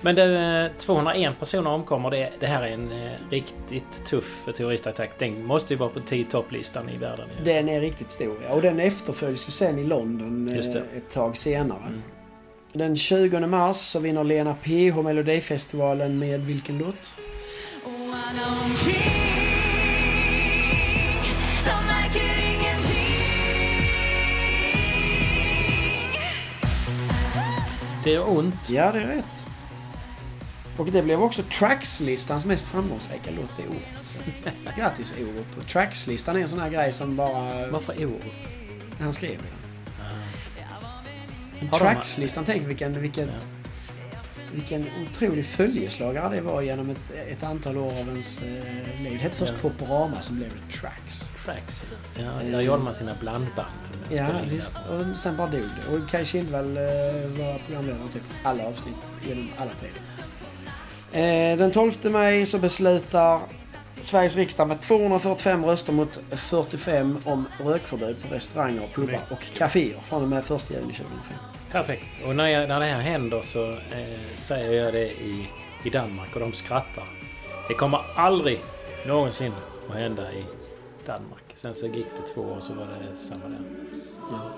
Men 0.00 0.14
det, 0.14 0.70
201 0.78 1.38
personer 1.38 1.70
omkommer. 1.70 2.10
Det, 2.10 2.32
det 2.40 2.46
här 2.46 2.62
är 2.62 2.68
en 2.68 2.92
eh, 2.92 3.12
riktigt 3.30 4.06
tuff 4.06 4.42
turistattack. 4.56 5.10
Den 5.18 5.46
måste 5.46 5.74
ju 5.74 5.78
vara 5.78 5.90
på 5.90 6.00
10 6.00 6.24
topplistan 6.24 6.88
i 6.88 6.96
världen. 6.96 7.28
Ja. 7.38 7.44
Den 7.44 7.68
är 7.68 7.80
riktigt 7.80 8.10
stor, 8.10 8.36
ja. 8.48 8.54
Och 8.54 8.62
den 8.62 8.80
efterföljs 8.80 9.48
ju 9.48 9.50
sen 9.50 9.78
i 9.78 9.84
London 9.84 10.48
eh, 10.48 10.58
ett 10.96 11.10
tag 11.10 11.36
senare. 11.36 11.78
Mm. 11.86 12.02
Den 12.76 12.96
20 12.96 13.46
mars 13.46 13.76
så 13.76 13.98
vinner 13.98 14.24
Lena 14.24 14.54
PH 14.54 15.02
Melodifestivalen 15.02 16.18
med 16.18 16.40
vilken 16.40 16.78
låt? 16.78 17.16
Det 28.04 28.14
är 28.14 28.28
ont. 28.28 28.70
Ja, 28.70 28.92
det 28.92 29.00
är 29.00 29.06
rätt. 29.06 29.46
Och 30.78 30.86
det 30.86 31.02
blev 31.02 31.22
också 31.22 31.42
Tracks-listans 31.42 32.46
mest 32.46 32.66
framgångsrika 32.66 33.30
låt 33.36 33.56
det 33.56 33.68
året. 33.68 34.22
Grattis 34.76 35.14
Orup. 35.20 35.68
Tracks-listan 35.68 36.36
är 36.36 36.40
en 36.40 36.48
sån 36.48 36.58
här 36.58 36.70
grej 36.70 36.92
som 36.92 37.16
bara... 37.16 37.70
Varför 37.70 38.04
Orup? 38.04 38.24
Han 39.00 39.12
skrev 39.12 39.36
den. 39.36 39.65
Tracks-listan, 41.78 42.44
tänk 42.46 42.68
vilken... 42.68 43.00
vilken 43.00 43.28
ja 43.28 43.40
vilken 44.56 44.86
otrolig 45.02 45.46
följeslagare 45.46 46.34
det 46.34 46.40
var 46.40 46.62
genom 46.62 46.90
ett, 46.90 47.10
ett 47.28 47.44
antal 47.44 47.78
år 47.78 47.90
av 47.90 48.08
ens 48.08 48.42
eh, 48.42 49.02
liv. 49.02 49.12
Det 49.12 49.18
hette 49.18 49.36
först 49.36 49.52
ja. 49.62 49.68
Poporama 49.68 50.22
som 50.22 50.36
blev 50.36 50.48
det 50.48 50.76
Tracks. 50.76 51.30
Tracks, 51.44 51.94
ja. 52.18 52.50
Där 52.50 52.60
gjorde 52.60 52.82
man 52.82 52.94
sina 52.94 53.14
blandband. 53.20 53.68
Ja, 54.10 54.26
visst. 54.50 54.74
Och 54.76 55.16
sen 55.16 55.36
bara 55.36 55.46
dog 55.46 55.60
det. 55.60 55.96
Och 55.96 56.08
Kaj 56.08 56.24
Kindvall 56.24 56.76
eh, 56.76 56.82
var 57.38 57.58
programledare 57.66 58.08
typ 58.12 58.22
alla 58.42 58.66
avsnitt 58.66 58.96
genom 59.22 59.48
alla 59.56 59.70
tider. 59.80 60.00
Eh, 61.52 61.58
den 61.58 61.70
12 61.70 61.92
maj 62.10 62.46
så 62.46 62.58
beslutar 62.58 63.40
Sveriges 64.00 64.36
riksdag 64.36 64.68
med 64.68 64.80
245 64.80 65.64
röster 65.64 65.92
mot 65.92 66.20
45 66.30 67.18
om 67.24 67.46
rökförbud 67.64 68.16
på 68.22 68.34
restauranger, 68.34 68.88
pubbar 68.94 69.20
och 69.30 69.42
kaféer 69.42 70.00
från 70.00 70.22
och 70.22 70.28
med 70.28 70.38
1 70.38 70.50
juni 70.50 70.82
2005. 70.82 71.08
Perfekt. 71.72 72.06
Och 72.26 72.36
när, 72.36 72.46
jag, 72.46 72.68
när 72.68 72.80
det 72.80 72.86
här 72.86 73.00
händer 73.00 73.42
så 73.42 73.72
eh, 73.72 74.36
säger 74.36 74.84
jag 74.84 74.92
det 74.92 75.10
i, 75.10 75.48
i 75.84 75.90
Danmark 75.90 76.34
och 76.34 76.40
de 76.40 76.52
skrattar. 76.52 77.04
Det 77.68 77.74
kommer 77.74 78.00
aldrig 78.16 78.60
någonsin 79.06 79.52
att 79.90 79.96
hända 79.96 80.32
i 80.32 80.44
Danmark. 81.06 81.42
Sen 81.54 81.74
så 81.74 81.86
gick 81.86 82.06
det 82.06 82.34
två 82.34 82.40
år 82.40 82.60
så 82.60 82.74
var 82.74 82.86
det 82.86 83.16
samma 83.28 83.44
där. 83.44 83.60
Ja. 84.30 84.50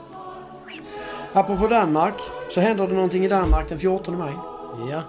Apropå 1.32 1.68
Danmark 1.68 2.20
så 2.50 2.60
händer 2.60 2.88
det 2.88 2.94
någonting 2.94 3.24
i 3.24 3.28
Danmark 3.28 3.68
den 3.68 3.78
14 3.78 4.18
maj. 4.18 4.32
Ja, 4.90 5.02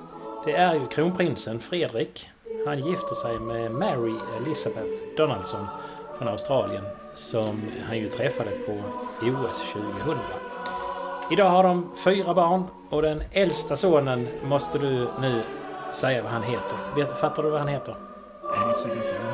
det 0.45 0.51
är 0.51 0.73
ju 0.73 0.87
kronprinsen 0.87 1.59
Fredrik. 1.59 2.29
Han 2.65 2.79
gifter 2.79 3.15
sig 3.15 3.39
med 3.39 3.71
Mary 3.71 4.15
Elizabeth 4.37 4.89
Donaldson 5.17 5.67
från 6.17 6.27
Australien 6.27 6.83
som 7.13 7.71
han 7.87 7.97
ju 7.97 8.09
träffade 8.09 8.51
på 8.51 8.71
OS 9.21 9.71
2000. 9.73 10.17
Idag 11.31 11.49
har 11.49 11.63
de 11.63 11.91
fyra 12.03 12.33
barn 12.33 12.63
och 12.89 13.01
den 13.01 13.23
äldsta 13.31 13.77
sonen 13.77 14.27
måste 14.43 14.77
du 14.77 15.07
nu 15.21 15.43
säga 15.91 16.23
vad 16.23 16.31
han 16.31 16.43
heter. 16.43 17.15
Fattar 17.15 17.43
du 17.43 17.49
vad 17.49 17.59
han 17.59 17.69
heter? 17.69 17.95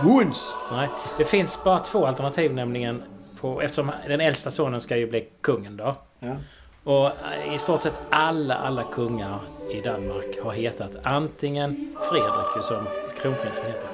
Måns! 0.03 0.55
Nej, 0.71 0.89
det 1.17 1.25
finns 1.25 1.63
bara 1.63 1.79
två 1.79 2.05
alternativ 2.05 2.53
nämligen. 2.53 3.03
På, 3.41 3.61
eftersom 3.61 3.91
den 4.07 4.21
äldsta 4.21 4.51
sonen 4.51 4.81
ska 4.81 4.97
ju 4.97 5.07
bli 5.07 5.27
kungen 5.41 5.77
då. 5.77 5.95
Ja. 6.19 6.35
Och 6.83 7.11
i 7.53 7.59
stort 7.59 7.81
sett 7.81 7.99
alla, 8.09 8.55
alla 8.55 8.83
kungar 8.83 9.39
i 9.71 9.81
Danmark 9.81 10.39
har 10.43 10.51
hetat 10.51 10.91
antingen 11.03 11.95
Fredrik, 12.09 12.65
som 12.65 12.87
kronprinsen 13.21 13.65
heter, 13.65 13.87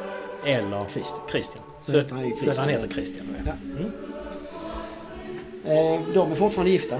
eller 0.46 0.86
Christian. 1.30 1.64
Så, 1.82 1.92
så, 1.92 1.98
han, 1.98 2.36
så 2.36 2.62
han 2.62 2.70
heter 2.70 2.88
Christian. 2.88 3.28
Ja. 3.46 3.52
Mm. 3.80 3.92
Eh, 5.66 6.14
de 6.14 6.32
är 6.32 6.36
fortfarande 6.36 6.72
gifta. 6.72 7.00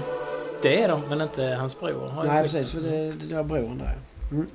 Det 0.62 0.82
är 0.82 0.88
de, 0.88 1.00
men 1.08 1.20
inte 1.20 1.42
hans 1.42 1.80
bror. 1.80 2.24
Nej, 2.26 2.42
precis. 2.42 2.72
För 2.72 2.80
det, 2.80 3.12
det 3.12 3.34
var 3.34 3.44
brodern 3.44 3.78
där. 3.78 3.94
Mm. 4.30 4.46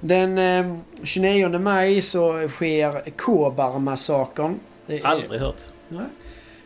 Den 0.00 0.38
eh, 0.38 0.76
29 1.04 1.58
maj 1.58 2.02
så 2.02 2.48
sker 2.48 3.10
Kobar-massakern. 3.10 4.60
Aldrig 5.02 5.40
hört. 5.40 5.62
Nej. 5.88 6.06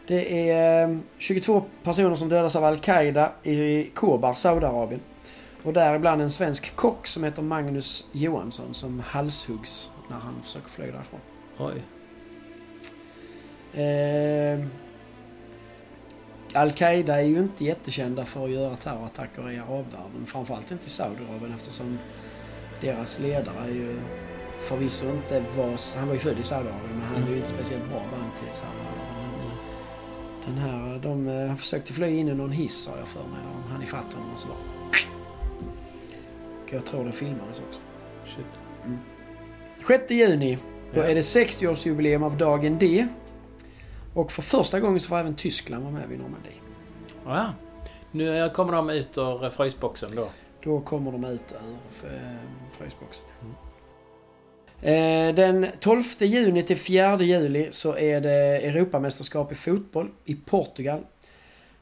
Det 0.06 0.50
är 0.50 0.88
eh, 0.88 0.96
22 1.18 1.64
personer 1.82 2.14
som 2.14 2.28
dödas 2.28 2.56
av 2.56 2.64
Al-Qaida 2.64 3.32
i 3.42 3.90
Kobar, 3.94 4.34
Saudiarabien. 4.34 5.00
Och 5.66 5.73
däribland 5.73 6.23
en 6.23 6.30
svensk 6.30 6.76
kock 6.76 7.06
som 7.06 7.25
heter 7.25 7.42
Magnus 7.42 8.04
Johansson 8.12 8.75
som 8.75 9.00
halshuggs 9.00 9.90
när 10.08 10.16
han 10.16 10.42
försöker 10.42 10.68
fly 10.68 10.85
därifrån. 10.85 11.20
Oj. 11.58 11.82
Eh, 13.82 14.66
Al-Qaida 16.54 17.20
är 17.20 17.26
ju 17.26 17.38
inte 17.38 17.64
jättekända 17.64 18.25
för 18.25 18.44
att 18.44 18.50
göra 18.50 18.76
terrorattacker 18.76 19.50
i 19.50 19.58
arabvärlden. 19.58 20.26
Framförallt 20.26 20.70
inte 20.70 20.87
i 20.87 20.90
Saudiarabien 20.90 21.54
eftersom 21.54 21.99
deras 22.80 23.20
ledare 23.20 23.64
är 23.64 23.75
ju 23.75 24.00
förvisso 24.68 25.11
inte 25.11 25.40
var... 25.56 25.99
Han 25.99 26.08
var 26.08 26.14
ju 26.14 26.20
född 26.20 26.38
i 26.38 26.42
Saudiarabien 26.42 26.92
men 26.92 27.02
han 27.02 27.23
hade 27.23 27.30
ju 27.30 27.37
inte 27.37 27.49
speciellt 27.49 27.88
bra 27.88 27.99
band 27.99 28.30
till 28.40 28.61
Saudiarabien. 28.61 28.96
Den 30.46 30.58
här, 30.58 30.99
de 30.99 31.28
uh, 31.28 31.56
försökte 31.56 31.92
fly 31.92 32.18
in 32.18 32.28
i 32.28 32.35
någon 32.35 32.52
hiss 32.52 32.88
har 32.88 32.99
jag 32.99 33.08
för 33.08 33.20
mig. 33.20 33.40
De 33.44 33.73
hann 33.73 33.82
ifatt 33.82 34.12
honom 34.12 34.32
och 34.32 34.38
så 34.38 34.49
bara... 34.49 34.75
Och 36.66 36.73
jag 36.73 36.87
tror 36.87 37.04
det 37.04 37.12
filmades 37.12 37.62
också. 37.68 37.80
Shit. 38.25 38.46
Mm. 38.85 38.99
6 39.87 40.11
juni. 40.11 40.58
Då 40.94 41.00
är 41.00 41.14
det 41.14 41.20
60-årsjubileum 41.20 42.25
av 42.25 42.37
dagen 42.37 42.78
D. 42.78 43.06
Och 44.14 44.32
för 44.32 44.42
första 44.42 44.80
gången 44.80 45.00
så 45.00 45.08
får 45.08 45.16
även 45.16 45.35
Tyskland 45.35 45.85
vara 45.85 45.94
med 45.94 46.08
vid 46.08 46.18
Normandie. 46.18 46.52
Ja. 47.25 47.52
Nu 48.11 48.50
kommer 48.54 48.73
de 48.73 48.90
ut 48.90 49.18
ur 49.18 49.50
frysboxen 49.50 50.11
då? 50.16 50.28
Då 50.62 50.80
kommer 50.80 51.12
de 51.12 51.25
ut 51.25 51.52
ur 51.52 52.08
eh, 52.08 52.20
frysboxen. 52.78 53.26
Mm. 53.42 55.28
Eh, 55.28 55.35
den 55.35 55.66
12 55.80 56.02
juni 56.18 56.62
till 56.62 56.76
4 56.76 57.23
juli 57.23 57.68
så 57.70 57.96
är 57.96 58.20
det 58.20 58.66
Europamästerskap 58.66 59.52
i 59.52 59.54
fotboll 59.54 60.11
i 60.25 60.35
Portugal. 60.35 61.00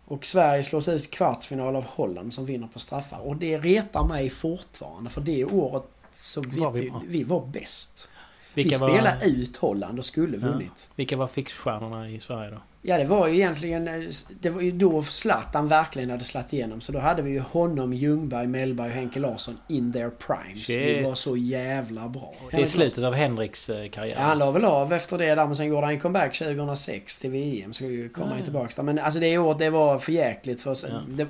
Och 0.04 0.26
Sverige 0.26 0.62
slås 0.62 0.88
ut 0.88 1.11
kvartsfinal 1.11 1.76
av 1.76 1.84
Holland 1.84 2.34
som 2.34 2.46
vinner 2.46 2.66
på 2.66 2.78
straffar. 2.78 3.18
Och 3.18 3.37
det 3.37 3.58
retar 3.58 4.04
mig 4.04 4.30
fortfarande 4.30 5.11
för 5.11 5.20
det 5.20 5.44
året 5.44 5.84
så 6.14 6.40
vi, 6.40 6.61
var 6.61 6.70
vi, 6.70 6.92
vi 7.06 7.23
var 7.23 7.46
bäst. 7.46 8.08
Vilka 8.54 8.87
vi 8.87 8.92
spelade 8.92 9.18
var... 9.20 9.26
ut 9.26 9.56
Holland 9.56 9.99
och 9.99 10.04
skulle 10.04 10.37
vunnit. 10.37 10.73
Ja. 10.76 10.92
Vilka 10.94 11.16
var 11.16 11.26
fixstjärnorna 11.26 12.11
i 12.11 12.20
Sverige 12.20 12.50
då? 12.50 12.58
Ja, 12.87 12.99
det 12.99 13.04
var 13.04 13.26
ju 13.26 13.34
egentligen... 13.34 13.88
Eh, 13.88 14.08
det 14.40 14.50
var 14.50 14.61
ju 14.61 14.73
då 14.73 15.02
Zlatan 15.02 15.68
verkligen 15.68 16.11
hade 16.11 16.25
slagit 16.25 16.52
igenom. 16.52 16.80
Så 16.80 16.92
då 16.92 16.99
hade 16.99 17.23
vi 17.23 17.30
ju 17.30 17.40
honom, 17.40 17.92
Ljungberg, 17.92 18.46
Mellberg 18.46 18.88
och 18.88 18.94
Henke 18.94 19.20
Larsson 19.20 19.58
in 19.68 19.92
their 19.92 20.11
primes. 20.11 20.66
Shit. 20.66 20.80
Vi 20.80 21.02
var 21.02 21.14
så 21.14 21.37
jävla 21.37 22.08
bra. 22.08 22.34
Det 22.50 22.62
är 22.62 22.66
slutet 22.66 23.04
av 23.04 23.14
Henriks 23.14 23.70
eh, 23.70 23.88
karriär. 23.88 24.16
Ja, 24.16 24.23
han 24.23 24.38
la 24.38 24.50
väl 24.50 24.64
av 24.64 24.92
efter 24.92 25.18
det 25.18 25.34
där, 25.34 25.46
men 25.46 25.56
sen 25.56 25.66
gjorde 25.66 25.87
han 25.87 26.00
comeback 26.00 26.38
2006 26.38 27.18
till 27.18 27.30
VM. 27.30 27.75
Så 27.75 27.84
ju 27.84 28.08
komma 28.08 28.32
ja. 28.38 28.44
tillbaks 28.44 28.75
där. 28.75 28.82
Men 28.82 28.99
alltså 28.99 29.20
det 29.20 29.38
året, 29.38 29.58
det 29.58 29.70
var 29.70 29.99
för 29.99 30.12
jäkligt. 30.12 30.62
För 30.62 30.76
ja. 30.88 31.02
det, 31.08 31.26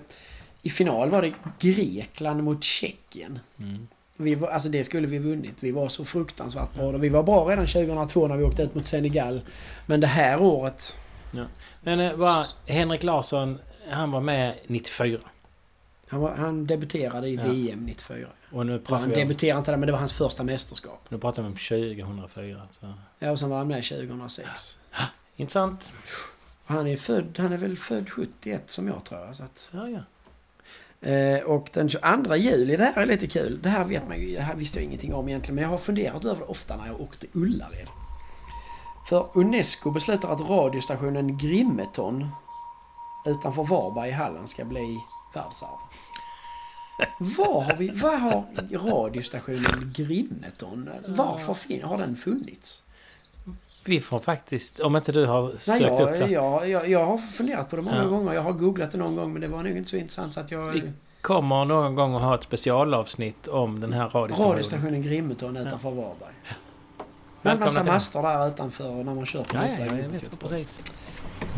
I 0.63 0.71
final 0.71 1.11
var 1.11 1.23
det 1.23 1.33
Grekland 1.59 2.45
mot 2.45 2.65
Tjeckien. 2.65 3.39
Mm. 3.59 3.89
Vi 4.17 4.47
alltså 4.47 4.69
det 4.69 4.85
skulle 4.85 5.07
vi 5.07 5.19
vunnit. 5.19 5.63
Vi 5.63 5.71
var 5.71 5.89
så 5.89 6.05
fruktansvärt 6.05 6.75
bra. 6.75 6.91
Vi 6.91 7.09
var 7.09 7.23
bra 7.23 7.45
redan 7.45 7.67
2002 7.67 8.29
när 8.29 8.37
vi 8.37 8.45
åkte 8.45 8.63
ut 8.63 8.75
mot 8.75 8.87
Senegal. 8.87 9.41
Men 9.87 10.01
det 10.01 10.07
här 10.07 10.43
året... 10.43 10.97
Ja. 11.33 11.45
Men 11.83 12.01
eh, 12.01 12.13
var 12.15 12.47
Henrik 12.67 13.03
Larsson, 13.03 13.59
han 13.89 14.11
var 14.11 14.21
med 14.21 14.55
94? 14.67 15.19
Han, 16.09 16.21
var, 16.21 16.35
han 16.35 16.67
debuterade 16.67 17.29
i 17.29 17.35
ja. 17.35 17.43
VM 17.45 17.87
94. 17.87 18.29
Och 18.51 18.67
nu 18.67 18.83
han 18.87 19.09
debuterade 19.09 19.59
inte 19.59 19.71
där, 19.71 19.79
men 19.79 19.87
det 19.87 19.93
var 19.93 19.99
hans 19.99 20.13
första 20.13 20.43
mästerskap. 20.43 21.01
Nu 21.09 21.19
pratar 21.19 21.43
vi 21.43 21.49
om 21.49 21.57
2004. 21.57 22.63
Så. 22.81 22.95
Ja, 23.19 23.31
och 23.31 23.39
sen 23.39 23.51
var 23.51 23.59
han 23.59 23.69
med 23.69 23.85
2006. 23.85 24.79
Intressant. 25.37 25.93
Han 26.65 26.87
är, 26.87 26.97
född, 26.97 27.39
han 27.39 27.53
är 27.53 27.59
väl 27.59 27.77
född 27.77 28.11
71 28.11 28.71
som 28.71 28.89
jag 28.89 29.05
tror. 29.05 29.33
Så 29.33 29.43
att... 29.43 29.69
Ja, 29.73 29.89
ja. 29.89 30.01
Eh, 31.05 31.41
och 31.45 31.71
den 31.73 31.89
22 31.89 32.37
juli, 32.37 32.77
det 32.77 32.85
här 32.85 33.03
är 33.03 33.07
lite 33.07 33.27
kul. 33.27 33.61
Det 33.63 33.69
här 33.69 33.85
vet 33.85 34.09
man 34.09 34.21
ju, 34.21 34.35
det 34.35 34.41
här 34.41 34.55
visste 34.55 34.79
jag 34.79 34.85
ingenting 34.85 35.15
om 35.15 35.29
egentligen. 35.29 35.55
Men 35.55 35.63
jag 35.63 35.71
har 35.71 35.79
funderat 35.79 36.25
över 36.25 36.41
det 36.41 36.47
ofta 36.47 36.77
när 36.77 36.87
jag 36.87 37.01
åkte 37.01 37.27
Ullared. 37.33 37.89
För 39.09 39.29
Unesco 39.35 39.91
beslutar 39.91 40.33
att 40.33 40.41
radiostationen 40.41 41.39
Grimeton 41.39 42.29
utanför 43.27 43.65
Varberg 43.65 44.09
i 44.09 44.13
Halland 44.13 44.49
ska 44.49 44.65
bli 44.65 45.01
världsarv. 45.35 45.79
Vad 47.19 47.65
har 47.65 47.77
vi, 47.77 47.89
vad 47.89 48.21
har 48.21 48.45
radiostationen 48.73 49.93
Grimeton, 49.97 50.91
varför 51.09 51.55
fin, 51.55 51.83
har 51.83 51.99
den 51.99 52.17
funnits? 52.17 52.83
Vi 53.85 54.01
får 54.01 54.19
faktiskt, 54.21 54.81
om 54.81 54.97
inte 54.97 55.13
du 55.13 55.27
har 55.27 55.51
sökt 55.51 55.67
Nej, 55.67 55.83
jag, 55.83 56.01
upp 56.01 56.19
det. 56.21 56.29
jag, 56.29 56.69
jag, 56.69 56.89
jag 56.89 57.05
har 57.05 57.19
funderat 57.19 57.71
på 57.71 57.77
det 57.77 57.83
många 57.83 58.03
Ja. 58.03 58.09
gånger. 58.09 58.33
Jag 58.35 58.43
har 58.43 58.53
googlat 58.53 58.93
det 58.93 58.99
någon 58.99 59.17
gång 59.17 59.33
men 59.33 59.43
det 59.43 59.49
var 59.49 59.63
nog 59.63 59.77
inte 59.77 59.91
så 59.91 59.97
intressant 59.97 60.35
så 60.35 60.41
att 60.41 60.51
jag... 60.51 60.67
Vi 60.73 60.83
kommer 61.21 61.65
någon 61.65 61.95
gång 61.95 62.15
att 62.15 62.23
ha 62.23 62.35
ett 62.35 62.43
specialavsnitt 62.43 63.49
om 63.49 63.81
den 63.81 63.93
här 63.93 64.09
radiostationen. 64.09 64.51
Radiostationen 64.53 65.03
Grimeton 65.03 65.57
utanför 65.57 65.91
Varberg. 65.91 66.15
Med 67.43 67.53
en 67.53 67.59
Välkomna 67.59 67.65
massa 67.65 67.79
till 67.81 67.87
den. 67.87 67.95
master 67.95 68.23
där 68.23 68.49
utanför 68.49 69.05
när 69.05 69.15
man 69.15 69.27
kör 69.27 69.43
på 69.43 69.57
Ja, 69.57 69.61
ja, 69.65 69.69
motorvägen 69.85 70.21
ja. 70.51 70.59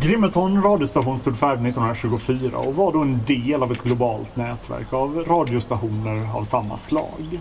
Grimeton 0.02 0.62
radiostation 0.62 1.18
stod 1.18 1.37
färdig 1.38 1.68
1924 1.68 2.59
och 2.59 2.75
var 2.75 2.92
då 2.92 3.00
en 3.02 3.21
del 3.26 3.62
av 3.62 3.73
ett 3.73 3.83
globalt 3.83 4.37
nätverk 4.37 4.92
av 4.92 5.25
radiostationer 5.28 6.37
av 6.37 6.45
samma 6.45 6.76
slag. 6.76 7.40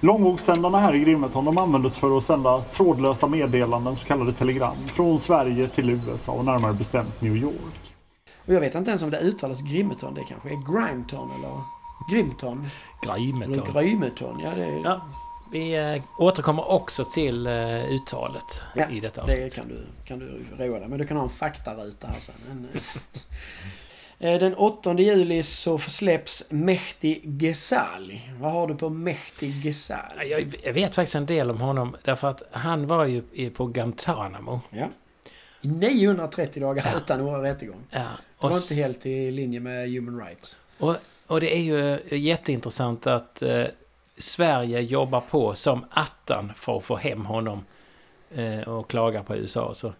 Långvågssändarna 0.00 0.78
här 0.78 0.94
i 0.94 0.98
Grimeton 0.98 1.44
de 1.44 1.58
användes 1.58 1.98
för 1.98 2.16
att 2.16 2.24
sända 2.24 2.62
trådlösa 2.62 3.26
meddelanden, 3.26 3.96
så 3.96 4.06
kallade 4.06 4.32
telegram, 4.32 4.76
från 4.88 5.18
Sverige 5.18 5.68
till 5.68 5.90
USA 5.90 6.32
och 6.32 6.44
närmare 6.44 6.72
bestämt 6.72 7.20
New 7.20 7.36
York. 7.36 7.94
Och 8.46 8.54
jag 8.54 8.60
vet 8.60 8.74
inte 8.74 8.90
ens 8.90 9.02
om 9.02 9.10
det 9.10 9.20
uttalas 9.20 9.60
Grimeton. 9.60 10.14
Det 10.14 10.24
kanske 10.24 10.48
är 10.48 10.54
Grimeton 10.72 11.30
eller 11.38 11.60
Grimton. 12.10 12.68
Grimeton. 13.02 13.66
Eller 13.66 13.82
Grymeton. 13.82 14.40
Ja, 14.44 14.50
det, 14.56 14.64
är, 14.64 14.80
Ja, 14.84 15.00
vi 15.52 15.76
eh, 15.94 16.02
återkommer 16.18 16.68
också 16.70 17.04
till 17.04 17.46
eh, 17.46 17.52
uttalet 17.92 18.62
Ja, 18.74 18.90
i 18.90 19.00
detta 19.00 19.22
avsnitt. 19.22 19.38
det 19.38 19.54
kan 19.54 19.68
du, 19.68 19.86
kan 20.04 20.18
du 20.18 20.44
roa 20.58 20.78
dig 20.78 20.88
Men 20.88 20.98
du 20.98 21.06
kan 21.06 21.16
ha 21.16 21.24
en 21.24 21.30
faktaruta 21.30 22.06
här 22.06 22.20
sen. 22.20 22.34
En, 22.50 22.68
Den 24.18 24.54
8 24.54 24.94
juli 24.98 25.42
så 25.42 25.78
släpps 25.78 26.46
Mehdi 26.50 27.20
Ghezali. 27.24 28.20
Vad 28.40 28.52
har 28.52 28.66
du 28.68 28.74
på 28.74 28.88
Mehdi 28.88 29.48
Ghezali? 29.62 30.50
Jag, 30.62 30.72
vet 30.72 30.94
faktiskt 30.94 31.14
en 31.14 31.26
del 31.26 31.50
om 31.50 31.60
honom 31.60 31.96
därför 32.04 32.28
att 32.28 32.42
han 32.50 32.86
var 32.86 33.04
ju 33.04 33.50
på 33.50 33.66
Guantanamo. 33.66 34.60
Ja. 34.70 34.86
I 35.60 35.68
930 35.68 36.60
dagar 36.62 36.88
Ja. 36.92 36.98
utan 36.98 37.18
någon 37.18 37.40
rättegång. 37.42 37.84
Ja, 37.90 37.98
Det 37.98 38.06
och, 38.36 38.42
var 38.50 38.58
s- 38.58 38.70
inte 38.70 38.82
helt 38.82 39.06
i 39.06 39.30
linje 39.30 39.60
med 39.60 39.90
human 39.90 40.20
rights. 40.26 40.58
och, 40.78 40.96
och 41.26 41.40
det 41.40 41.56
är 41.56 41.60
ju 41.60 41.98
jätteintressant 42.18 43.06
att 43.06 43.42
eh, 43.42 43.64
Sverige 44.18 44.80
jobbar 44.80 45.20
på 45.20 45.54
som 45.54 45.84
attan 45.90 46.52
för 46.56 46.76
att 46.78 46.84
få 46.84 46.96
hem 46.96 47.26
honom 47.26 47.64
eh, 48.34 48.60
och 48.60 48.90
klaga 48.90 49.22
på 49.22 49.36
USA. 49.36 49.74
Så. 49.74 49.92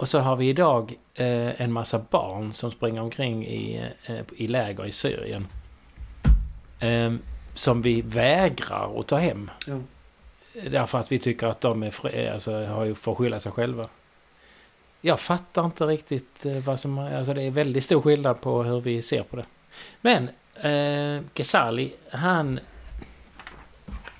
Och 0.00 0.08
så 0.08 0.18
har 0.18 0.36
vi 0.36 0.48
idag 0.48 0.94
eh, 1.14 1.60
en 1.60 1.72
massa 1.72 2.04
barn 2.10 2.52
som 2.52 2.70
springer 2.70 3.02
omkring 3.02 3.46
i, 3.46 3.90
eh, 4.04 4.20
i 4.36 4.48
läger 4.48 4.86
i 4.86 4.92
Syrien. 4.92 5.46
Eh, 6.78 7.14
som 7.54 7.82
vi 7.82 8.02
vägrar 8.02 9.00
att 9.00 9.06
ta 9.06 9.16
hem. 9.16 9.50
Ja. 9.66 9.78
Därför 10.70 10.98
att 10.98 11.12
vi 11.12 11.18
tycker 11.18 11.46
att 11.46 11.60
de 11.60 11.82
är 11.82 11.90
fri, 11.90 12.28
alltså, 12.28 12.64
har 12.64 12.84
ju 12.84 12.94
får 12.94 13.14
skylla 13.14 13.40
sig 13.40 13.52
själva. 13.52 13.88
Jag 15.00 15.20
fattar 15.20 15.64
inte 15.64 15.86
riktigt 15.86 16.46
eh, 16.46 16.58
vad 16.58 16.80
som... 16.80 16.98
Alltså 16.98 17.34
det 17.34 17.42
är 17.42 17.50
väldigt 17.50 17.84
stor 17.84 18.02
skillnad 18.02 18.40
på 18.40 18.62
hur 18.62 18.80
vi 18.80 19.02
ser 19.02 19.22
på 19.22 19.36
det. 19.36 19.46
Men 20.00 20.28
eh, 20.54 21.22
Ghezali, 21.34 21.92
han 22.10 22.60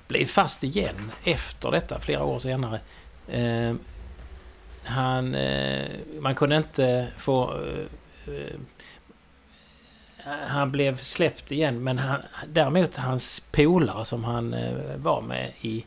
blev 0.07 0.25
fast 0.25 0.63
igen 0.63 1.11
efter 1.23 1.71
detta, 1.71 1.99
flera 1.99 2.23
år 2.23 2.39
senare. 2.39 2.79
Eh, 3.27 3.75
han... 4.91 5.35
Eh, 5.35 5.89
man 6.19 6.35
kunde 6.35 6.57
inte 6.57 7.07
få... 7.17 7.63
Eh, 7.65 8.33
eh, 8.35 8.55
han 10.47 10.71
blev 10.71 10.97
släppt 10.97 11.51
igen, 11.51 11.83
men 11.83 11.97
han, 11.97 12.21
däremot 12.47 12.95
hans 12.95 13.39
polare 13.51 14.05
som 14.05 14.23
han 14.23 14.55
var 14.95 15.21
med 15.21 15.51
i 15.61 15.85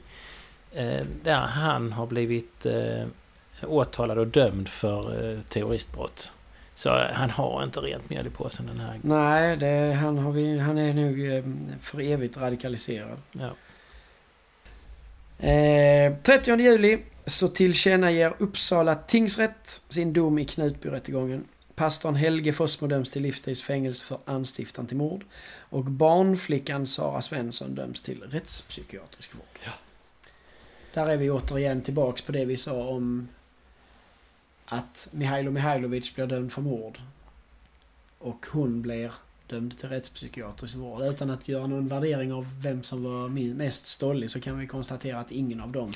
där 1.23 1.41
han 1.41 1.93
har 1.93 2.07
blivit 2.07 2.67
åtalad 3.63 4.19
och 4.19 4.27
dömd 4.27 4.69
för 4.69 5.33
eh, 5.33 5.41
terroristbrott. 5.41 6.33
Så 6.75 7.09
han 7.13 7.31
har 7.31 7.65
inte 7.65 7.81
rent 7.81 8.11
mjöl 8.11 8.27
i 8.27 8.31
påsen 8.31 8.67
den 8.67 8.81
här. 8.81 9.01
Nej, 9.03 9.57
det, 9.57 9.93
han, 9.93 10.19
har 10.19 10.61
han 10.61 10.79
är 10.79 10.95
nog 10.95 11.45
för 11.81 12.01
evigt 12.01 12.37
radikaliserad. 12.37 13.19
Ja. 13.33 13.51
Eh, 15.49 16.15
30 16.23 16.61
juli 16.61 16.99
så 17.27 17.49
tillkännager 17.49 18.35
Uppsala 18.39 18.95
tingsrätt 18.95 19.83
sin 19.89 20.13
dom 20.13 20.39
i 20.39 20.45
Knutbyrättegången. 20.45 21.45
Pastorn 21.75 22.15
Helge 22.15 22.53
Fossmo 22.53 22.87
döms 22.87 23.11
till 23.11 23.23
livstids 23.23 23.63
fängelse 23.63 24.05
för 24.05 24.19
anstiftan 24.25 24.87
till 24.87 24.97
mord. 24.97 25.25
Och 25.59 25.85
barnflickan 25.85 26.87
Sara 26.87 27.23
Svensson 27.23 27.75
döms 27.75 28.01
till 28.01 28.23
rättspsykiatrisk 28.23 29.35
vård. 29.35 29.59
Ja. 29.65 29.71
Där 30.95 31.09
är 31.09 31.17
vi 31.17 31.31
återigen 31.31 31.83
tillbaks 31.83 32.23
på 32.23 32.33
det 32.33 32.45
vi 32.45 32.57
sa 32.57 32.89
om 32.89 33.29
att 34.67 35.09
Mihailo 35.11 35.51
Mihailovic 35.51 36.15
blir 36.15 36.27
dömd 36.27 36.53
för 36.53 36.63
mord. 36.63 36.99
Och 38.19 38.47
hon 38.51 38.83
blir 38.83 39.13
dömd 39.47 39.79
till 39.79 39.89
rättspsykiatrisk 39.89 40.77
vård. 40.77 41.03
Utan 41.03 41.31
att 41.31 41.49
göra 41.49 41.67
någon 41.67 41.89
värdering 41.89 42.33
av 42.33 42.47
vem 42.63 42.83
som 42.83 43.05
var 43.05 43.29
mest 43.55 43.87
stollig 43.87 44.31
så 44.31 44.41
kan 44.41 44.59
vi 44.59 44.67
konstatera 44.67 45.21
att 45.21 45.33
ingen 45.33 45.61
av 45.61 45.73
dem 45.73 45.93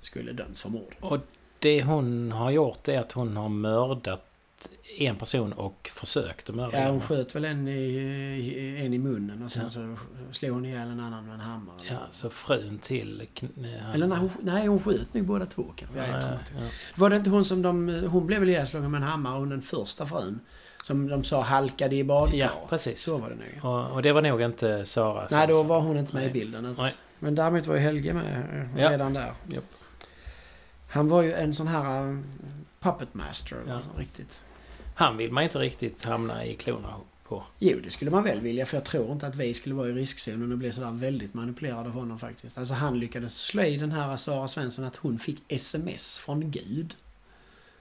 skulle 0.00 0.32
dömts 0.32 0.62
för 0.62 0.68
mord. 0.68 0.94
Och 1.00 1.18
det 1.58 1.82
hon 1.82 2.32
har 2.32 2.50
gjort 2.50 2.88
är 2.88 2.98
att 2.98 3.12
hon 3.12 3.36
har 3.36 3.48
mördat 3.48 4.26
en 4.98 5.16
person 5.16 5.52
och 5.52 5.90
försökt 5.94 6.48
att 6.48 6.54
mörda 6.54 6.80
Ja, 6.82 6.90
hon 6.90 7.00
sköt 7.00 7.34
väl 7.34 7.44
en 7.44 7.68
i, 7.68 8.76
en 8.84 8.94
i 8.94 8.98
munnen 8.98 9.42
och 9.42 9.52
sen 9.52 9.62
Ja. 9.64 9.70
så 9.70 9.96
slog 10.32 10.50
hon 10.52 10.64
ihjäl 10.64 10.88
en 10.88 11.00
annan 11.00 11.24
med 11.26 11.34
en 11.34 11.40
hammare. 11.40 11.76
Ja, 11.90 11.98
så 12.10 12.30
frun 12.30 12.78
till... 12.78 13.26
han- 13.80 13.92
Eller 13.94 14.06
nej 14.06 14.18
hon, 14.18 14.30
nej, 14.42 14.66
hon 14.66 14.80
sköt 14.80 15.14
nog 15.14 15.24
båda 15.26 15.46
två 15.46 15.64
kanske. 15.76 15.98
Ja, 15.98 16.20
Ja. 16.20 16.62
Var 16.96 17.10
det 17.10 17.16
inte 17.16 17.30
hon 17.30 17.44
som 17.44 17.62
de... 17.62 17.88
Hon 18.10 18.26
blev 18.26 18.40
väl 18.40 18.48
ihjälslagen 18.48 18.90
med 18.90 18.98
en 19.02 19.08
hammare, 19.08 19.38
hon 19.38 19.48
den 19.48 19.62
första 19.62 20.06
frun? 20.06 20.40
Som 20.82 21.08
de 21.08 21.24
sa 21.24 21.40
halkade 21.42 21.96
i 21.96 22.04
badkar. 22.04 22.36
Ja, 22.38 22.50
precis. 22.68 23.02
Så 23.02 23.18
var 23.18 23.30
det 23.30 23.36
nog. 23.36 23.74
Och, 23.74 23.90
och 23.90 24.02
det 24.02 24.12
var 24.12 24.22
nog 24.22 24.42
inte 24.42 24.84
Sara. 24.86 25.28
Nej, 25.30 25.46
då 25.48 25.62
var 25.62 25.80
hon 25.80 25.96
inte 25.98 26.14
med 26.14 26.22
i 26.22 26.26
Nej. 26.26 26.32
bilden. 26.32 26.64
utan- 26.64 26.84
Nej. 26.84 26.94
Men 27.18 27.34
däremot 27.34 27.66
var 27.66 27.74
ju 27.74 27.80
Helge 27.80 28.12
med 28.14 28.68
eh, 28.76 28.90
redan 28.90 29.12
där. 29.12 29.32
Japp. 29.48 29.64
Han 30.90 31.08
var 31.08 31.22
ju 31.22 31.32
en 31.32 31.54
sån 31.54 31.68
här 31.68 32.08
eh, 32.08 32.18
puppet 32.80 33.14
master. 33.14 33.58
Ja. 33.66 33.74
Alltså, 33.74 33.90
riktigt. 33.98 34.42
Han 34.94 35.16
vill 35.16 35.32
man 35.32 35.44
inte 35.44 35.58
riktigt 35.58 36.04
hamna 36.04 36.44
i 36.44 36.54
klorna 36.54 36.94
på. 37.28 37.44
Jo, 37.58 37.78
det 37.84 37.90
skulle 37.90 38.10
man 38.10 38.24
väl 38.24 38.40
vilja. 38.40 38.66
För 38.66 38.76
jag 38.76 38.84
tror 38.84 39.12
inte 39.12 39.26
att 39.26 39.36
vi 39.36 39.54
skulle 39.54 39.74
vara 39.74 39.88
i 39.88 39.92
riskzonen 39.92 40.52
och 40.52 40.58
bli 40.58 40.72
sådär 40.72 40.90
väldigt 40.90 41.34
manipulerade 41.34 41.88
av 41.88 41.94
honom 41.94 42.18
faktiskt. 42.18 42.58
Alltså 42.58 42.74
han 42.74 42.98
lyckades 42.98 43.38
slå 43.38 43.62
i 43.62 43.76
den 43.76 43.92
här 43.92 44.16
Sara 44.16 44.48
Svensson 44.48 44.84
att 44.84 44.96
hon 44.96 45.18
fick 45.18 45.42
sms 45.48 46.18
från 46.18 46.50
Gud. 46.50 46.94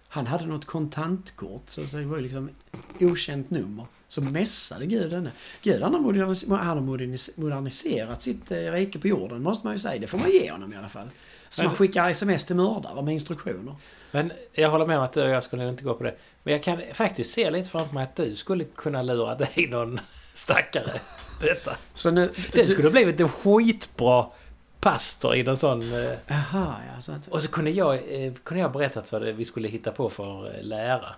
Han 0.10 0.28
hade 0.28 0.46
något 0.46 0.66
kontantkort, 0.66 1.64
så 1.68 1.82
det 1.82 2.04
var 2.06 2.18
ju 2.18 2.24
liksom 2.24 2.50
okänt 3.00 3.50
nummer. 3.50 3.86
Så 4.08 4.22
mässade 4.22 4.86
Gud 4.86 5.14
henne. 5.14 5.32
Gud 5.62 5.82
han 5.82 5.94
har, 5.94 6.00
modernis- 6.02 6.50
han 6.58 6.68
har 6.68 6.76
modernis- 6.98 7.40
moderniserat 7.40 8.22
sitt 8.22 8.52
eh, 8.52 8.58
rike 8.58 9.00
på 9.00 9.08
jorden, 9.08 9.42
måste 9.44 9.68
man 9.68 9.74
ju 9.76 9.80
säga. 9.80 10.00
Det 10.02 10.08
får 10.08 10.18
man 10.18 10.30
ge 10.32 10.52
honom 10.52 10.74
i 10.74 10.78
alla 10.78 10.90
fall. 10.90 11.10
Så 11.50 11.62
Men- 11.62 11.68
man 11.68 11.76
skickar 11.76 12.10
sms 12.10 12.44
till 12.46 12.56
mördare 12.56 13.02
med 13.02 13.14
instruktioner. 13.14 13.76
Men 14.12 14.32
jag 14.54 14.70
håller 14.70 14.86
med 14.86 14.98
om 14.98 15.04
att 15.04 15.14
du 15.14 15.22
och 15.24 15.30
jag 15.30 15.44
skulle 15.44 15.70
inte 15.70 15.84
gå 15.84 15.94
på 15.94 16.04
det. 16.04 16.16
Men 16.44 16.54
jag 16.54 16.64
kan 16.64 16.82
faktiskt 16.94 17.32
se 17.34 17.52
lite 17.52 17.70
framför 17.70 17.94
mig 17.94 18.04
att 18.04 18.16
du 18.16 18.36
skulle 18.36 18.64
kunna 18.64 19.02
lura 19.04 19.36
dig 19.36 19.68
någon 19.72 20.00
stackare. 20.34 21.00
Detta. 21.42 21.78
Så 21.96 22.12
nu... 22.12 22.32
Du 22.54 22.68
skulle 22.68 22.90
blivit 22.90 23.20
en 23.20 23.30
skitbra 23.30 24.26
pastor 24.80 25.36
i 25.36 25.44
någon 25.44 25.58
sån... 25.58 25.82
eh, 25.82 26.12
Jaha, 26.28 26.76
ja. 26.96 27.02
Så 27.02 27.12
att, 27.12 27.28
Och 27.28 27.42
så 27.42 27.48
kunde 27.52 27.72
jag, 27.72 27.96
eh, 27.96 28.34
kunde 28.44 28.62
jag 28.62 28.72
berättat 28.72 29.12
vad 29.12 29.22
vi 29.22 29.46
skulle 29.46 29.68
hitta 29.68 29.92
på 29.92 30.10
för 30.10 30.56
eh, 30.58 30.64
lära. 30.64 31.16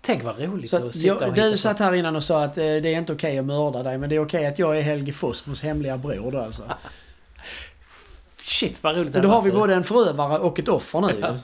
Tänk 0.00 0.24
vad 0.24 0.38
roligt 0.40 0.70
Så 0.70 0.76
att 0.76 0.82
att 0.82 0.92
sitta 0.94 1.06
jag, 1.06 1.16
och 1.16 1.22
hitta 1.36 1.46
du 1.46 1.52
på. 1.52 1.58
satt 1.58 1.78
här 1.78 1.94
innan 1.94 2.16
och 2.16 2.24
sa 2.24 2.44
att 2.44 2.58
eh, 2.58 2.62
det 2.62 2.68
är 2.94 2.98
inte 2.98 3.12
okej 3.12 3.38
att 3.38 3.44
mörda 3.44 3.82
dig, 3.82 3.98
men 3.98 4.08
det 4.10 4.16
är 4.16 4.24
okej 4.24 4.46
att 4.46 4.58
jag 4.58 4.78
är 4.78 4.82
Helge 4.82 5.12
Fossmos 5.12 5.62
hemliga 5.62 5.96
bror 5.98 6.32
då 6.32 6.40
alltså. 6.40 6.62
Shit 8.42 8.82
vad 8.82 8.96
roligt 8.96 9.12
Men 9.12 9.22
då 9.22 9.28
har 9.28 9.42
vi 9.42 9.50
både 9.52 9.74
en 9.74 9.84
förövare 9.84 10.38
och 10.38 10.58
ett 10.58 10.68
offer 10.68 11.00
nu 11.00 11.36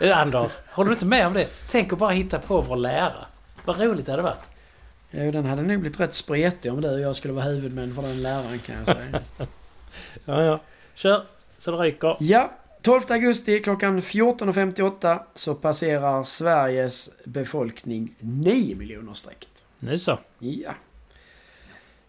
Ja. 0.00 0.14
Anders, 0.14 0.52
håller 0.70 0.88
du 0.88 0.94
inte 0.94 1.06
med 1.06 1.26
om 1.26 1.32
det? 1.34 1.48
Tänk 1.70 1.92
att 1.92 1.98
bara 1.98 2.10
hitta 2.10 2.38
på 2.38 2.60
vår 2.60 2.76
lära. 2.76 3.26
Vad 3.64 3.80
roligt 3.80 4.06
det 4.06 4.12
hade 4.12 4.22
varit. 4.22 4.36
Ja, 5.10 5.32
Den 5.32 5.44
hade 5.44 5.62
nog 5.62 5.80
blivit 5.80 6.00
rätt 6.00 6.14
spretig 6.14 6.72
om 6.72 6.80
du 6.80 6.90
och 6.94 7.00
jag 7.00 7.16
skulle 7.16 7.34
vara 7.34 7.44
huvudmän 7.44 7.94
för 7.94 8.02
den 8.02 8.22
läraren 8.22 8.58
kan 8.58 8.74
jag 8.76 8.86
säga. 8.86 9.20
Ja, 10.24 10.42
ja. 10.44 10.60
Kör, 10.94 11.24
så 11.58 11.70
det 11.70 11.76
ryker. 11.76 12.16
ja, 12.20 12.50
12 12.82 13.00
augusti 13.08 13.60
klockan 13.60 14.00
14.58 14.00 15.18
så 15.34 15.54
passerar 15.54 16.24
Sveriges 16.24 17.10
befolkning 17.24 18.14
9 18.18 18.76
miljoner 18.76 19.14
strecket. 19.14 19.64
Nu 19.78 19.98
så. 19.98 20.18
Ja. 20.38 20.74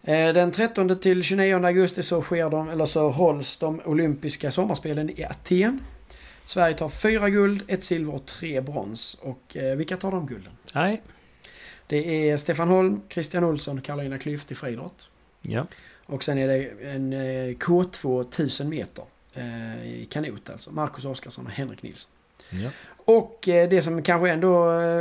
Eh, 0.02 0.32
Den 0.34 0.52
13 0.52 0.98
till 0.98 1.22
29 1.22 1.64
augusti 1.66 2.02
så 2.02 2.22
sker 2.22 2.50
de, 2.50 2.68
eller 2.68 2.86
så 2.86 3.10
hålls 3.10 3.56
de 3.56 3.80
olympiska 3.84 4.50
sommarspelen 4.52 5.10
i 5.10 5.24
Aten. 5.24 5.80
Sverige 6.44 6.74
tar 6.74 6.88
fyra 6.88 7.30
guld, 7.30 7.62
ett 7.68 7.84
silver 7.84 8.14
och 8.14 8.26
tre 8.26 8.60
brons. 8.60 9.14
Och 9.22 9.56
eh, 9.56 9.76
vilka 9.76 9.96
tar 9.96 10.10
de 10.10 10.26
gulden? 10.26 10.52
Nej. 10.74 11.02
Det 11.86 12.30
är 12.30 12.36
Stefan 12.36 12.68
Holm, 12.68 13.00
Christian 13.08 13.44
Olsson 13.44 13.78
och 13.78 13.84
Karolina 13.84 14.16
Klüft 14.18 14.52
i 14.52 14.54
friidrott. 14.54 15.10
Ja. 15.42 15.66
Och 16.06 16.24
sen 16.24 16.38
är 16.38 16.48
det 16.48 16.64
en 16.90 17.12
eh, 17.12 17.56
K2 17.56 18.20
1000 18.28 18.68
meter 18.68 19.04
eh, 19.34 19.84
i 19.86 20.06
kanot 20.10 20.50
alltså. 20.50 20.70
Marcus 20.70 21.04
Oskarsson 21.04 21.46
och 21.46 21.52
Henrik 21.52 21.82
Nilsson. 21.82 22.10
Ja. 22.50 22.70
Och 23.04 23.48
eh, 23.48 23.68
det 23.68 23.82
som 23.82 24.02
kanske 24.02 24.30
ändå 24.30 24.52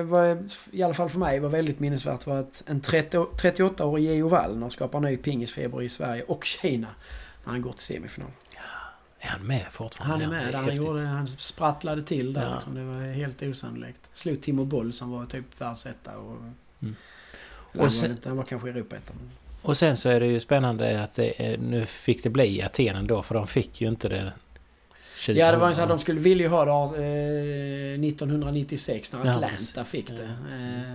var, 0.03 0.43
i 0.71 0.83
alla 0.83 0.93
fall 0.93 1.09
för 1.09 1.19
mig, 1.19 1.39
var 1.39 1.49
väldigt 1.49 1.79
minnesvärt 1.79 2.25
var 2.27 2.39
att 2.39 2.63
en 2.65 2.81
30 2.81 3.17
38-årig 3.17 4.05
Geo 4.05 4.27
Wallner 4.27 4.69
skapar 4.69 4.99
ny 4.99 5.17
pingisfeber 5.17 5.81
i 5.81 5.89
Sverige 5.89 6.23
och 6.23 6.43
Kina 6.45 6.87
när 7.43 7.51
han 7.51 7.61
går 7.61 7.71
till 7.71 7.81
semifinal. 7.83 8.29
Är 9.19 9.27
han 9.27 9.47
med 9.47 9.65
fortfarande? 9.71 10.25
Han 10.25 10.33
är 10.33 10.37
Ja, 10.37 10.43
med 10.43 10.53
där. 10.53 10.59
Han, 10.61 10.75
gjorde, 10.75 11.01
han 11.01 11.27
sprattlade 11.27 12.03
till 12.03 12.33
där. 12.33 12.45
Ja. 12.45 12.53
Liksom. 12.53 12.75
Det 12.75 12.83
var 12.83 13.13
helt 13.13 13.41
osannolikt. 13.41 13.99
Slog 14.13 14.41
Timo 14.41 14.65
Boll 14.65 14.93
som 14.93 15.11
var 15.11 15.25
typ 15.25 15.61
världsetta. 15.61 16.17
Och, 16.17 16.37
Mm. 16.81 16.95
Eller 17.73 17.81
han, 17.81 17.89
sen- 17.91 18.09
var, 18.09 18.15
inte- 18.15 18.29
han 18.29 18.37
var 18.37 18.43
kanske 18.43 18.69
Europaetta. 18.69 19.13
Och 19.65 19.77
sen 19.77 19.97
så 19.97 20.09
är 20.09 20.19
det 20.19 20.25
ju 20.27 20.39
spännande 20.39 21.03
att 21.03 21.15
det 21.15 21.53
är, 21.53 21.57
nu 21.57 21.85
fick 21.85 22.23
det 22.23 22.29
bli 22.29 22.61
Aten 22.61 22.95
ändå 22.95 23.23
för 23.23 23.35
de 23.35 23.47
fick 23.47 23.81
ju 23.81 23.87
inte 23.87 24.09
det 24.09 24.33
20. 25.17 25.39
Ja, 25.39 25.51
det 25.51 25.57
var 25.57 25.69
ju 25.69 25.75
så 25.75 25.81
att 25.81 25.89
de 25.89 25.99
skulle 25.99 26.19
vilja 26.19 26.49
ha 26.49 26.65
det 26.65 26.97
eh, 26.97 28.09
1996 28.09 29.13
när 29.13 29.19
Ja, 29.25 29.31
Atlanta 29.31 29.47
precis. 29.49 29.87
fick 29.87 30.07
det. 30.07 30.23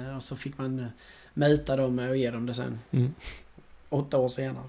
Eh, 0.09 0.17
och 0.17 0.23
så 0.23 0.37
fick 0.37 0.59
man 0.59 0.79
eh, 0.79 0.87
möta 1.35 1.77
dem 1.77 1.99
och 1.99 2.17
ge 2.17 2.31
dem 2.31 2.47
det 2.47 2.55
sen. 2.55 2.79
Mm. 2.91 3.15
Åtta 3.89 4.19
år 4.19 4.29
senare. 4.29 4.65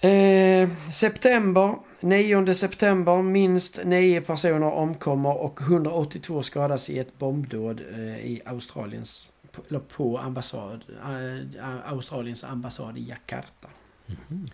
Eh, 0.00 0.68
september, 0.92 1.74
9 2.00 2.54
september, 2.54 3.22
minst 3.22 3.80
9 3.84 4.20
personer 4.20 4.72
omkommer 4.72 5.36
och 5.38 5.60
182 5.60 6.42
skadas 6.42 6.90
i 6.90 6.98
ett 6.98 7.18
bombdåd 7.18 7.80
eh, 7.92 8.18
i 8.18 8.40
Australiens, 8.44 9.32
på, 9.52 9.80
på 9.80 10.18
ambassad, 10.18 10.84
eh, 11.04 11.92
Australiens 11.92 12.44
ambassad 12.44 12.98
i 12.98 13.08
Jakarta. 13.08 13.68
Mhm. 14.06 14.46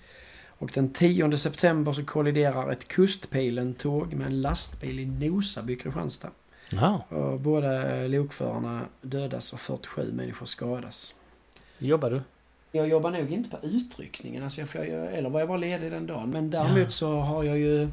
Och 0.59 0.71
den 0.75 0.93
10 0.93 1.37
september 1.37 1.93
så 1.93 2.05
kolliderar 2.05 2.71
ett 2.73 2.89
Kustpilen-tåg 2.89 4.15
med 4.15 4.27
en 4.27 4.41
lastbil 4.43 5.01
i 5.01 5.07
Nosaby, 5.07 5.77
Kristianstad. 5.77 6.31
Ja, 6.71 7.05
Och 7.09 7.41
båda 7.41 7.69
lokförarna 8.07 8.81
dödas 9.03 9.53
och 9.53 9.61
47 9.61 10.13
människor 10.13 10.47
skadas. 10.47 11.15
jobbar 11.79 12.11
du? 12.11 12.23
Jag 12.73 12.89
jobbar 12.89 13.11
nog 13.11 13.31
inte 13.33 13.51
på 13.57 13.67
utryckningen, 13.67 14.43
alltså 14.43 14.61
jag, 14.61 14.69
får- 14.71 14.85
jag, 14.85 15.15
eller 15.15 15.31
var 15.31 15.41
jag 15.41 15.49
bara 15.49 15.59
ledig 15.59 15.91
den 15.91 16.07
dagen. 16.07 16.31
Men 16.31 16.51
däremot 16.51 16.79
Ja. 16.79 16.89
så 16.91 17.21
har 17.21 17.45
jag 17.45 17.59
ju 17.59 17.89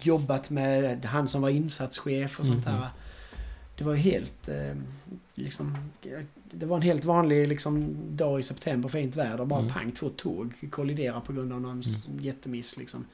jobbat 0.00 0.50
med 0.50 1.04
han 1.04 1.28
som 1.28 1.42
var 1.42 1.48
insatschef 1.50 2.38
och 2.40 2.46
sånt 2.46 2.66
Mhm. 2.66 2.74
där. 2.74 2.88
Det 3.78 3.84
var 3.84 3.94
helt, 3.94 4.48
eh, 4.48 4.74
liksom, 5.34 5.76
det 6.50 6.66
var 6.66 6.76
en 6.76 6.82
helt 6.82 7.04
vanlig 7.04 7.48
liksom, 7.48 7.96
dag 8.16 8.40
i 8.40 8.42
september, 8.42 8.88
fint 8.88 9.16
väder. 9.16 9.44
Bara 9.44 9.60
Mm. 9.60 9.72
pang, 9.72 9.92
två 9.92 10.08
tåg 10.08 10.52
kolliderar 10.70 11.20
på 11.20 11.32
grund 11.32 11.52
av 11.52 11.60
någon 11.60 11.80
s- 11.80 12.08
jättemiss 12.20 12.76
liksom. 12.76 13.06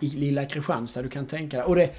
I 0.00 0.10
lilla 0.10 0.46
Kristianstad, 0.46 1.02
du 1.02 1.08
kan 1.08 1.26
tänka 1.26 1.56
dig. 1.56 1.66
Och 1.66 1.76
det, 1.76 1.90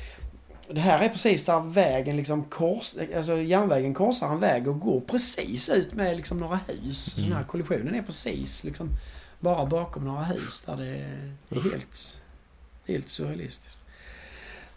det 0.72 0.80
här 0.80 1.00
är 1.00 1.10
precis 1.10 1.44
där 1.46 1.60
vägen 1.60 2.18
liksom 2.18 2.44
kors, 2.44 2.96
alltså 3.16 3.38
järnvägen 3.38 3.94
korsar 3.94 4.28
en 4.30 4.40
väg 4.40 4.68
och 4.68 4.80
går 4.80 5.00
precis 5.02 5.70
ut 5.70 5.94
med 5.94 6.18
liksom 6.18 6.40
några 6.40 6.60
hus. 6.68 7.00
Så 7.12 7.22
Den 7.22 7.34
här 7.34 7.44
kollisionen 7.44 7.96
är 7.96 8.02
precis 8.02 8.64
liksom 8.64 8.90
bara 9.40 9.66
bakom 9.66 10.06
några 10.06 10.24
hus 10.24 10.64
där 10.66 10.78
det 10.78 10.88
är 10.88 11.32
helt, 11.72 12.18
helt 12.88 13.10
surrealistiskt. 13.10 13.80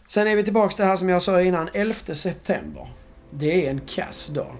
Sen 0.07 0.27
är 0.29 0.37
vi 0.37 0.43
tillbaks 0.45 0.75
till 0.75 0.83
det 0.83 0.89
här 0.89 0.97
som 0.97 1.09
jag 1.09 1.23
sa 1.23 1.43
innan, 1.43 1.69
11 1.75 2.15
september. 2.15 2.89
Det 3.31 3.67
är 3.67 3.71
en 3.71 3.81
kass 3.81 4.27
dag. 4.27 4.55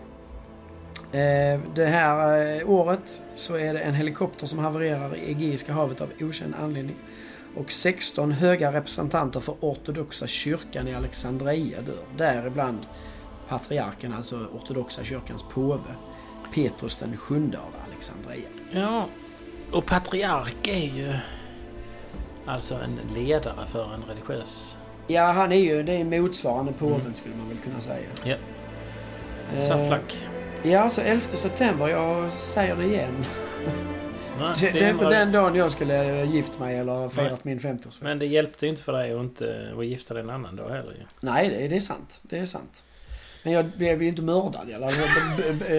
Eh, 1.13 1.61
Det 1.75 1.87
här 1.87 2.47
eh, 2.61 2.71
året 2.71 3.23
så 3.35 3.55
är 3.57 3.75
det 3.75 3.81
en 3.81 3.95
helikopter 3.95 4.47
som 4.47 4.59
havererar 4.59 5.17
i 5.17 5.31
Egeiska 5.31 5.73
havet 5.73 6.01
av 6.01 6.09
okänd 6.21 6.55
anledning. 6.63 6.97
Och 7.57 7.73
16 7.73 8.33
höga 8.33 8.73
representanter 8.73 9.41
för 9.41 9.55
ortodoxa 9.61 10.27
kyrkan 10.27 10.89
i 10.89 10.95
Alexandria 10.95 11.81
dör. 11.83 12.05
Däribland 12.17 12.79
patriarken, 13.49 14.13
alltså 14.15 14.37
ortodoxa 14.37 15.05
kyrkans 15.05 15.43
påve. 15.43 15.95
Petrus 16.55 16.97
den 16.97 17.17
sjunde 17.17 17.59
av 17.59 17.75
Alexandria. 17.89 18.49
Ja, 18.73 19.09
och 19.73 19.87
patriark 19.87 20.69
är 20.69 20.97
ju 20.97 21.13
alltså 22.47 22.75
en 22.75 23.01
ledare 23.15 23.67
för 23.67 23.95
en 23.95 24.03
religiös... 24.09 24.77
Ja, 25.07 25.23
han 25.33 25.53
är 25.53 25.57
ju 25.57 25.83
det 25.83 25.93
är 25.93 26.21
motsvarande 26.21 26.73
påven 26.73 27.15
skulle 27.15 27.35
man 27.37 27.49
väl 27.49 27.59
kunna 27.59 27.81
säga. 27.81 28.09
Ja. 28.25 28.37
Eh, 29.57 29.69
Safflack. 29.69 30.19
Ja, 30.63 30.91
så 30.91 31.01
11 31.01 31.27
september, 31.27 31.89
jag 31.89 32.33
säger 32.33 32.77
det 32.77 32.85
igen. 32.85 33.25
Nej, 34.41 34.53
Det, 34.61 34.71
det 34.71 34.85
är 34.85 34.91
inte 34.91 35.05
den 35.09 35.33
dagen 35.33 35.55
jag 35.55 35.73
skulle 35.73 36.25
gift 36.25 36.59
mig 36.59 36.79
eller 36.79 37.09
firat 37.09 37.45
min 37.45 37.61
50-årsfest. 37.61 37.99
Men 38.01 38.19
det 38.19 38.27
hjälpte 38.27 38.67
ju 38.67 38.71
inte 38.71 38.83
för 38.83 38.93
dig 38.93 39.13
att 39.13 39.21
inte 39.21 39.73
att 39.79 39.87
gifta 39.87 40.15
dig 40.15 40.23
en 40.23 40.31
annan 40.31 40.57
dag 40.57 40.69
heller 40.71 40.93
ju. 40.93 41.03
Nej, 41.21 41.49
det, 41.49 41.69
det 41.69 41.77
är 41.77 41.81
sant. 41.81 42.21
Det 42.23 42.39
är 42.39 42.47
sant. 42.47 42.85
Men 43.43 43.53
jag 43.53 43.65
blev 43.65 44.03
ju 44.03 44.09
inte 44.09 44.23
mördad 44.23 44.71
eller 44.71 44.89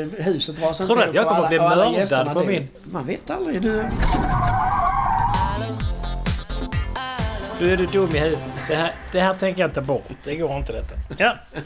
b- 0.10 0.24
Huset 0.24 0.56
dras 0.56 0.80
inte 0.82 0.94
Tror 0.94 1.04
du 1.04 1.10
att 1.10 1.16
jag 1.16 1.24
kommer 1.28 1.38
alla- 1.40 1.48
bli 1.48 1.60
mördad 1.60 2.34
på 2.34 2.44
min- 2.44 2.68
Man 2.84 3.06
vet 3.06 3.30
aldrig. 3.30 3.62
Du, 3.62 3.84
Du 7.60 7.72
är 7.74 7.78
du 7.78 7.86
dum 7.86 8.10
i 8.16 8.20
huvudet. 8.20 8.44
Det 8.68 8.76
här, 8.76 8.92
det 9.12 9.20
här 9.20 9.34
tänker 9.34 9.62
jag 9.62 9.74
ta 9.74 9.82
bort. 9.82 10.04
Det 10.24 10.36
går 10.36 10.58
inte 10.58 10.72
detta. 10.74 10.96
Ja. 11.18 11.36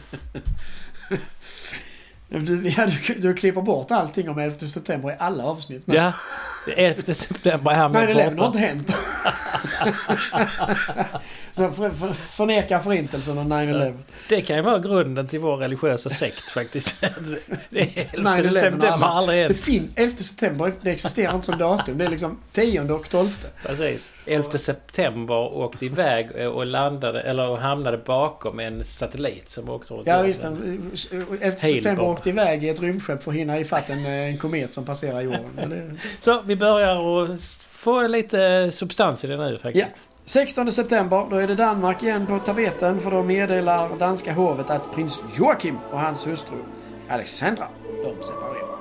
du, 2.39 2.69
ja, 2.69 2.85
du, 2.85 3.13
du 3.21 3.33
klipper 3.33 3.61
bort 3.61 3.91
allting 3.91 4.29
om 4.29 4.39
11 4.39 4.67
september 4.67 5.11
i 5.11 5.15
alla 5.19 5.43
avsnitt. 5.43 5.87
Men 5.87 5.95
ja. 5.95 6.11
Det 6.65 6.85
är 6.85 6.89
11 6.91 7.13
september 7.13 7.71
här 7.71 7.89
Nej, 7.89 8.07
med 8.15 8.15
det 8.35 8.41
har 8.41 8.47
inte 8.47 8.59
hänt. 8.59 8.95
Så 11.51 11.71
för, 11.71 11.89
för, 11.89 12.13
förneka 12.13 12.79
förintelsen 12.79 13.37
och 13.37 13.43
9-11. 13.45 13.97
Det 14.29 14.41
kan 14.41 14.55
ju 14.55 14.61
vara 14.61 14.79
grunden 14.79 15.27
till 15.27 15.39
vår 15.39 15.57
religiösa 15.57 16.09
sekt 16.09 16.51
faktiskt. 16.51 16.95
Det 17.69 17.79
är 17.79 18.05
11 18.13 18.35
9/11 18.35 18.49
september 18.49 18.87
alla. 18.87 19.05
aldrig 19.05 19.37
Det 19.39 19.43
hänt. 19.43 19.57
fin, 19.57 19.91
11 19.95 20.17
september, 20.17 20.71
det 20.81 20.91
existerar 20.91 21.33
inte 21.35 21.45
som 21.45 21.57
datum. 21.57 21.97
Det 21.97 22.05
är 22.05 22.09
liksom 22.09 22.37
10 22.53 22.81
och 22.91 23.09
12. 23.09 23.45
Precis. 23.65 24.13
11 24.25 24.57
september 24.57 25.35
åkte 25.35 25.85
iväg 25.85 26.47
och 26.53 26.65
landade, 26.65 27.21
eller 27.21 27.55
hamnade 27.55 27.97
bakom 27.97 28.59
en 28.59 28.85
satellit 28.85 29.49
som 29.49 29.69
åkte 29.69 29.93
runt 29.93 30.07
Ja 30.07 30.21
visst, 30.21 30.43
en- 30.43 30.91
11 30.91 30.91
Tailbomb. 30.95 31.59
september 31.59 32.03
åkte 32.03 32.29
iväg 32.29 32.63
i 32.63 32.69
ett 32.69 32.81
rymdskepp 32.81 33.23
för 33.23 33.31
att 33.31 33.37
hinna 33.37 33.59
ifatt 33.59 33.89
en, 33.89 34.05
en 34.05 34.37
komet 34.37 34.73
som 34.73 34.85
passerar 34.85 35.21
jorden. 35.21 35.49
Det, 35.69 35.95
Så 36.19 36.41
vi 36.41 36.54
börjar 36.55 36.99
och 36.99 37.27
få 37.69 38.07
lite 38.07 38.71
substans 38.71 39.23
i 39.23 39.27
det 39.27 39.37
nu 39.37 39.51
Ja. 39.53 39.59
faktiskt. 39.59 40.03
16 40.25 40.71
september, 40.71 41.27
då 41.29 41.35
är 41.37 41.47
det 41.47 41.55
Danmark 41.55 42.03
igen 42.03 42.25
på 42.25 42.39
tapeten 42.39 42.99
för 43.01 43.11
då 43.11 43.23
meddelar 43.23 43.97
danska 43.99 44.33
hovet 44.33 44.69
att 44.69 44.91
prins 44.95 45.21
Joachim 45.37 45.77
och 45.91 45.99
hans 45.99 46.27
hustru 46.27 46.57
Alexandra, 47.09 47.67
de 48.03 48.23
separerar. 48.23 48.75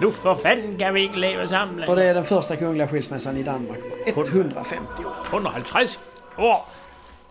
Nu 0.00 0.12
för 0.12 0.34
fan 0.34 0.76
kan 0.78 0.94
vi 0.94 1.08
leva 1.08 1.48
samman. 1.48 1.88
Och 1.88 1.96
det 1.96 2.04
är 2.04 2.14
den 2.14 2.24
första 2.24 2.56
kungliga 2.56 2.88
skilsmässan 2.88 3.36
i 3.36 3.42
Danmark 3.42 3.78
på 4.14 4.20
150 4.20 5.04
år. 5.04 5.12
150 5.30 5.98
år. 6.38 6.56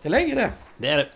Det 0.02 0.08
är 0.08 0.10
länge 0.10 0.34
det. 0.34 0.50
Det 0.76 0.88
är 0.88 0.96
det. 0.96 1.08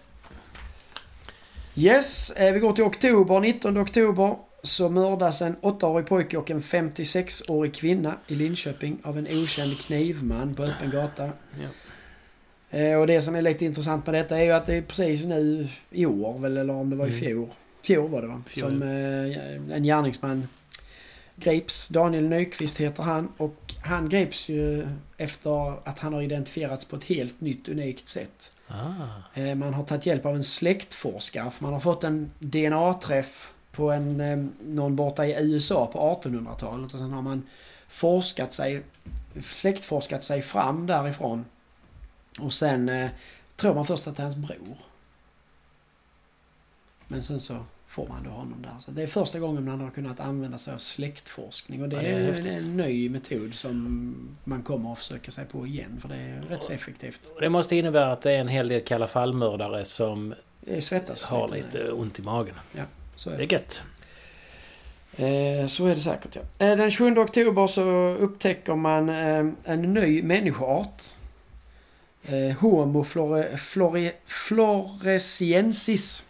Yes, 1.74 2.30
eh, 2.30 2.52
vi 2.52 2.58
går 2.58 2.72
till 2.72 2.84
oktober. 2.84 3.40
19 3.40 3.78
oktober 3.82 4.36
så 4.62 4.88
mördas 4.88 5.42
en 5.42 5.56
8-årig 5.56 6.06
pojke 6.06 6.36
och 6.36 6.50
en 6.50 6.62
56-årig 6.62 7.74
kvinna 7.74 8.14
i 8.26 8.34
Linköping 8.34 8.98
av 9.02 9.18
en 9.18 9.26
okänd 9.42 9.80
knivman 9.80 10.54
på 10.54 10.62
öppen 10.62 10.90
gata. 10.90 11.30
Ja. 11.60 11.68
Eh, 12.78 12.98
Och 12.98 13.06
det 13.06 13.22
som 13.22 13.34
är 13.34 13.42
lite 13.42 13.64
intressant 13.64 14.06
med 14.06 14.14
detta 14.14 14.38
är 14.38 14.44
ju 14.44 14.52
att 14.52 14.66
det 14.66 14.74
är 14.76 14.82
precis 14.82 15.24
nu 15.24 15.68
i 15.90 16.06
år 16.06 16.38
väl, 16.38 16.56
eller 16.56 16.74
om 16.74 16.90
det 16.90 16.96
var 16.96 17.06
i 17.06 17.08
Mm. 17.10 17.20
fjol. 17.20 17.48
Fjol 17.82 18.10
var 18.10 18.22
det 18.22 18.28
va? 18.28 18.42
Fjol. 18.46 18.70
Som 18.70 18.82
eh, 18.82 19.76
en 19.76 19.82
gärningsman 19.84 20.48
greps. 21.36 21.88
Daniel 21.88 22.28
Nyqvist 22.28 22.78
heter 22.80 23.02
han 23.02 23.28
och 23.36 23.74
han 23.84 24.08
greps 24.08 24.48
ju 24.48 24.86
efter 25.18 25.88
att 25.88 25.98
han 25.98 26.12
har 26.14 26.22
identifierats 26.22 26.84
på 26.84 26.96
ett 26.96 27.04
helt 27.04 27.40
nytt 27.40 27.68
unikt 27.68 28.08
sätt. 28.08 28.50
Ah. 28.68 29.40
Eh, 29.40 29.54
Man 29.54 29.74
har 29.74 29.84
tagit 29.84 30.06
hjälp 30.06 30.26
av 30.26 30.34
en 30.36 30.44
släktforskare 30.44 31.50
för 31.50 31.62
man 31.64 31.72
har 31.72 31.80
fått 31.80 32.04
en 32.04 32.30
DNA-träff 32.38 33.52
på 33.72 33.90
en, 33.90 34.20
eh, 34.20 34.44
någon 34.60 34.96
borta 34.96 35.26
i 35.26 35.52
USA 35.52 35.86
på 35.86 35.98
1800-talet 35.98 36.94
och 36.94 37.00
sen 37.00 37.12
har 37.12 37.22
man 37.22 37.42
forskat 37.88 38.52
sig, 38.52 38.82
släktforskat 39.42 40.24
sig 40.24 40.42
fram 40.42 40.86
därifrån. 40.86 41.44
Och 42.40 42.54
sen 42.54 42.88
eh, 42.88 43.10
tror 43.56 43.74
man 43.74 43.86
först 43.86 44.06
att 44.06 44.16
det 44.16 44.20
är 44.20 44.24
hans 44.24 44.36
bror. 44.36 44.76
Men 47.08 47.22
sen 47.22 47.40
så 47.40 47.56
får 47.86 48.08
man 48.08 48.24
då 48.24 48.30
honom 48.30 48.62
där. 48.62 48.74
Så 48.80 48.90
det 48.90 49.02
är 49.02 49.06
första 49.06 49.38
gången 49.38 49.64
man 49.64 49.80
har 49.80 49.90
kunnat 49.90 50.20
använda 50.20 50.58
sig 50.58 50.74
av 50.74 50.78
släktforskning 50.78 51.82
och 51.82 51.88
det, 51.88 51.96
Ja, 51.96 52.02
det 52.02 52.08
är 52.08 52.46
är, 52.46 52.56
en 52.56 52.76
ny 52.76 53.08
metod 53.08 53.54
som 53.54 54.14
man 54.44 54.62
kommer 54.62 54.92
att 54.92 54.98
försöka 54.98 55.30
sig 55.30 55.44
på 55.44 55.66
igen 55.66 55.98
för 56.00 56.08
det 56.08 56.16
är 56.16 56.40
rätt 56.40 56.64
så 56.64 56.72
effektivt. 56.72 57.20
Det 57.40 57.48
måste 57.48 57.76
innebära 57.76 58.12
att 58.12 58.22
det 58.22 58.32
är 58.32 58.38
en 58.38 58.48
hel 58.48 58.68
del 58.68 58.84
kalla 58.84 59.06
fallmördare 59.06 59.84
som 59.84 60.34
svettas 60.80 61.24
har 61.24 61.48
lite 61.48 61.92
ont 61.92 62.18
i 62.18 62.22
magen. 62.22 62.54
Så 63.14 63.30
är 63.30 63.38
Det 63.38 63.46
det. 63.46 63.54
är 63.54 63.58
gött. 63.58 63.82
Eh, 65.16 65.66
så 65.68 65.86
är 65.86 65.94
det 65.94 66.00
säkert 66.00 66.36
ja. 66.36 66.66
Eh, 66.66 66.76
den 66.76 66.90
7 66.90 67.18
oktober 67.18 67.66
så 67.66 67.82
upptäcker 68.20 68.74
man 68.74 69.08
eh, 69.08 69.46
en 69.64 69.82
ny 69.94 70.22
människoart. 70.22 71.02
Homo 72.60 73.04
flore, 73.04 73.56
flore, 73.58 74.12
floresiensis. 74.26 76.24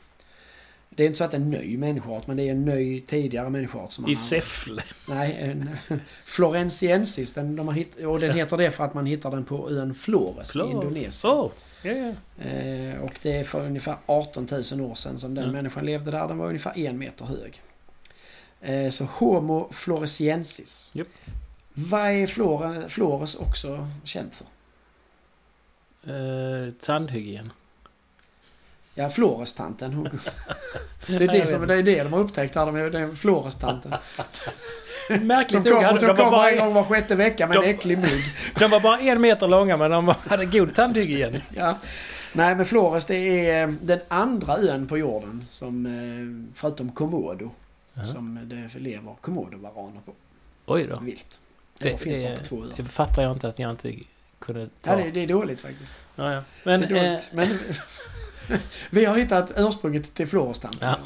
Det 0.96 1.02
är 1.02 1.06
inte 1.06 1.18
så 1.18 1.24
att 1.24 1.30
det 1.30 1.36
är 1.36 1.40
en 1.40 1.50
ny 1.50 1.78
människoart 1.78 2.26
men 2.26 2.36
det 2.36 2.42
är 2.42 2.50
en 2.50 2.64
ny 2.64 3.00
tidigare 3.00 3.50
människoart. 3.50 3.92
Som 3.92 4.08
I 4.08 4.16
Säffle? 4.16 4.82
Nej, 5.08 5.36
en 5.40 5.70
Florensiensis. 6.24 7.32
Den, 7.32 7.56
de 7.56 7.74
hitt, 7.74 8.00
och 8.00 8.20
den 8.20 8.36
heter 8.36 8.56
det 8.56 8.70
för 8.70 8.84
att 8.84 8.94
man 8.94 9.06
hittar 9.06 9.30
den 9.30 9.44
på 9.44 9.70
ön 9.70 9.94
Flores 9.94 10.50
Flor. 10.50 10.68
i 10.68 10.70
Indonesien. 10.70 11.34
Oh. 11.34 11.50
Ja. 11.82 11.92
Eh, 12.44 13.00
och 13.02 13.18
det 13.22 13.36
är 13.36 13.44
för 13.44 13.66
ungefär 13.66 13.96
18 14.06 14.48
000 14.72 14.80
år 14.80 14.94
sedan 14.94 15.18
som 15.18 15.34
den 15.34 15.44
mm. 15.44 15.56
människan 15.56 15.86
levde 15.86 16.10
där. 16.10 16.28
Den 16.28 16.38
var 16.38 16.46
ungefär 16.46 16.78
en 16.78 16.98
meter 16.98 17.24
hög. 17.24 17.62
Eh, 18.60 18.90
så 18.90 19.04
Homo 19.04 19.68
floresiensis. 19.72 20.92
Yep. 20.94 21.08
Vad 21.74 22.10
är 22.10 22.26
Flore, 22.26 22.88
Flores 22.88 23.34
också 23.34 23.88
känt 24.04 24.34
för? 24.34 24.46
Eh, 26.06 26.72
tandhygien. 26.72 27.52
Ja, 28.94 29.10
Flores-tanten. 29.10 30.08
det, 31.06 31.14
är 31.14 31.18
det, 31.18 31.46
som, 31.46 31.66
det 31.66 31.74
är 31.74 31.82
det 31.82 32.02
de 32.02 32.12
har 32.12 32.20
upptäckt 32.20 32.54
här. 32.54 32.66
De 32.66 32.76
är 32.76 33.14
Flores-tanten. 33.14 33.94
Märkligt 35.20 35.62
kom, 35.62 35.98
som 35.98 36.16
kommer 36.16 36.30
bara, 36.30 36.50
en 36.50 36.58
gång 36.58 36.74
var 36.74 36.84
sjätte 36.84 37.14
vecka 37.14 37.46
med 37.46 37.56
de, 37.56 37.64
en 37.64 37.70
äcklig 37.74 37.98
mygg. 37.98 38.22
De 38.58 38.70
var 38.70 38.80
bara 38.80 38.98
en 39.00 39.20
meter 39.20 39.48
långa 39.48 39.76
men 39.76 39.90
de 39.90 40.14
hade 40.26 40.44
god 40.44 40.74
tandhygien. 40.74 41.42
ja. 41.56 41.78
Nej 42.32 42.56
men 42.56 42.66
Flores 42.66 43.06
det 43.06 43.16
är 43.16 43.62
eh, 43.62 43.74
den 43.82 44.00
andra 44.08 44.56
ön 44.56 44.86
på 44.86 44.98
jorden 44.98 45.44
som 45.50 45.86
eh, 45.86 46.52
förutom 46.54 46.92
Komodo. 46.92 47.50
-huh. 47.94 48.04
Som 48.04 48.38
det 48.42 48.78
lever 48.78 49.14
komodovaraner 49.20 50.00
på. 50.06 50.12
Oj 50.66 50.86
då. 50.86 50.98
Vilt. 50.98 51.40
Det, 51.78 51.90
det 51.90 51.98
finns 51.98 52.18
bara 52.18 52.36
på 52.36 52.44
två 52.44 52.62
öar. 52.64 52.72
Det 52.76 52.84
fattar 52.84 53.22
jag 53.22 53.32
inte 53.32 53.48
att 53.48 53.58
jag 53.58 53.70
inte 53.70 53.94
kunde 54.38 54.68
ta. 54.80 54.90
Ja 54.90 55.04
det, 55.04 55.10
det 55.10 55.20
är 55.20 55.26
dåligt 55.26 55.60
faktiskt. 55.60 55.94
Ja, 56.16 56.32
ja. 56.32 56.42
Men, 56.64 56.80
det 56.80 56.86
är 56.86 57.08
dåligt. 57.08 57.30
Eh, 57.32 57.36
men 57.36 57.58
vi 58.90 59.04
har 59.04 59.16
hittat 59.16 59.52
ursprunget 59.56 60.14
till 60.14 60.28
Florestampen. 60.28 60.88
Ja. 60.88 60.96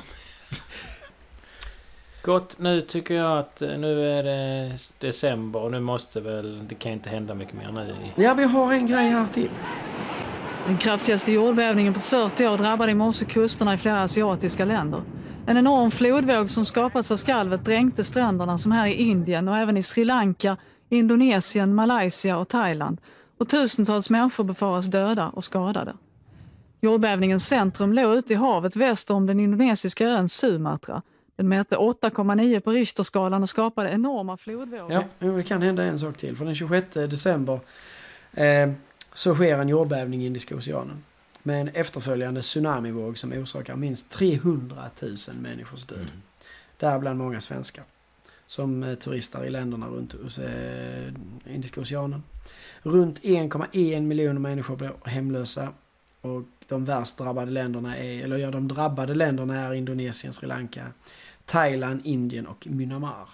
Gott, 2.22 2.58
nu 2.58 2.80
tycker 2.80 3.14
jag 3.14 3.38
att 3.38 3.62
eh, 3.62 3.78
nu 3.78 4.18
är 4.18 4.22
det 4.22 4.78
december 4.98 5.60
och 5.60 5.70
nu 5.70 5.80
måste 5.80 6.20
väl, 6.20 6.68
det 6.68 6.74
kan 6.74 6.92
inte 6.92 7.10
hända 7.10 7.34
mycket 7.34 7.54
mer 7.54 7.72
nu. 7.72 7.94
Ja, 8.14 8.34
vi 8.34 8.44
har 8.44 8.72
en 8.72 8.86
grej 8.86 9.08
här 9.08 9.26
till. 9.34 9.50
Den 10.66 10.76
kraftigaste 10.76 11.32
jordbävningen 11.32 11.94
på 11.94 12.00
40 12.00 12.46
år 12.46 12.58
drabbade 12.58 12.92
i 12.92 12.94
morse 12.94 13.24
kusterna 13.24 13.74
i 13.74 13.76
flera 13.76 14.02
asiatiska 14.02 14.64
länder. 14.64 15.02
En 15.46 15.56
enorm 15.56 15.90
flodvåg 15.90 16.50
som 16.50 16.66
skapats 16.66 17.10
av 17.10 17.16
skalvet 17.16 17.64
dränkte 17.64 18.04
stränderna 18.04 18.58
som 18.58 18.72
här 18.72 18.86
i 18.86 18.92
Indien 18.92 19.48
och 19.48 19.56
även 19.56 19.76
i 19.76 19.82
Sri 19.82 20.04
Lanka, 20.04 20.56
Indonesien, 20.88 21.74
Malaysia 21.74 22.38
och 22.38 22.48
Thailand. 22.48 23.00
Och 23.38 23.48
tusentals 23.48 24.10
människor 24.10 24.44
befaras 24.44 24.86
döda 24.86 25.28
och 25.28 25.44
skadade. 25.44 25.94
Jordbävningens 26.86 27.46
centrum 27.46 27.92
låg 27.92 28.18
ute 28.18 28.32
i 28.32 28.36
havet 28.36 28.76
väster 28.76 29.14
om 29.14 29.26
den 29.26 29.40
indonesiska 29.40 30.04
ön 30.04 30.28
Sumatra. 30.28 31.02
Den 31.36 31.48
mätte 31.48 31.76
8,9 31.76 32.60
på 32.60 32.70
Richterskalan 32.70 33.42
och 33.42 33.48
skapade 33.48 33.90
enorma 33.90 34.36
flodvågor. 34.36 34.92
Ja, 34.92 35.04
det 35.18 35.42
kan 35.42 35.62
hända 35.62 35.84
en 35.84 35.98
sak 35.98 36.16
till. 36.16 36.36
För 36.36 36.44
den 36.44 36.54
26 36.54 36.86
december 36.92 37.60
eh, 38.32 38.72
så 39.14 39.34
sker 39.34 39.58
en 39.58 39.68
jordbävning 39.68 40.22
i 40.22 40.26
Indiska 40.26 40.56
oceanen. 40.56 41.04
Med 41.42 41.60
en 41.60 41.68
efterföljande 41.68 42.42
tsunamivåg 42.42 43.18
som 43.18 43.32
orsakar 43.32 43.76
minst 43.76 44.10
300 44.10 44.76
000 45.02 45.16
människors 45.40 45.84
död. 45.84 45.98
Mm. 45.98 46.22
Däribland 46.76 47.18
många 47.18 47.40
svenskar. 47.40 47.84
Som 48.46 48.82
eh, 48.82 48.94
turister 48.94 49.44
i 49.44 49.50
länderna 49.50 49.86
runt 49.86 50.14
eh, 50.14 51.54
Indiska 51.54 51.80
oceanen. 51.80 52.22
Runt 52.82 53.22
1,1 53.22 54.00
miljoner 54.00 54.40
människor 54.40 54.76
blir 54.76 54.92
hemlösa. 55.04 55.68
Och 56.20 56.42
de 56.68 56.84
värst 56.84 57.18
drabbade 57.18 57.50
länderna 57.50 57.96
är, 57.96 58.24
eller 58.24 58.36
ja, 58.36 58.50
de 58.50 58.68
drabbade 58.68 59.14
länderna 59.14 59.60
är 59.60 59.74
Indonesien, 59.74 60.32
Sri 60.32 60.48
Lanka, 60.48 60.86
Thailand, 61.44 62.00
Indien 62.04 62.46
och 62.46 62.66
Myanmar. 62.70 63.28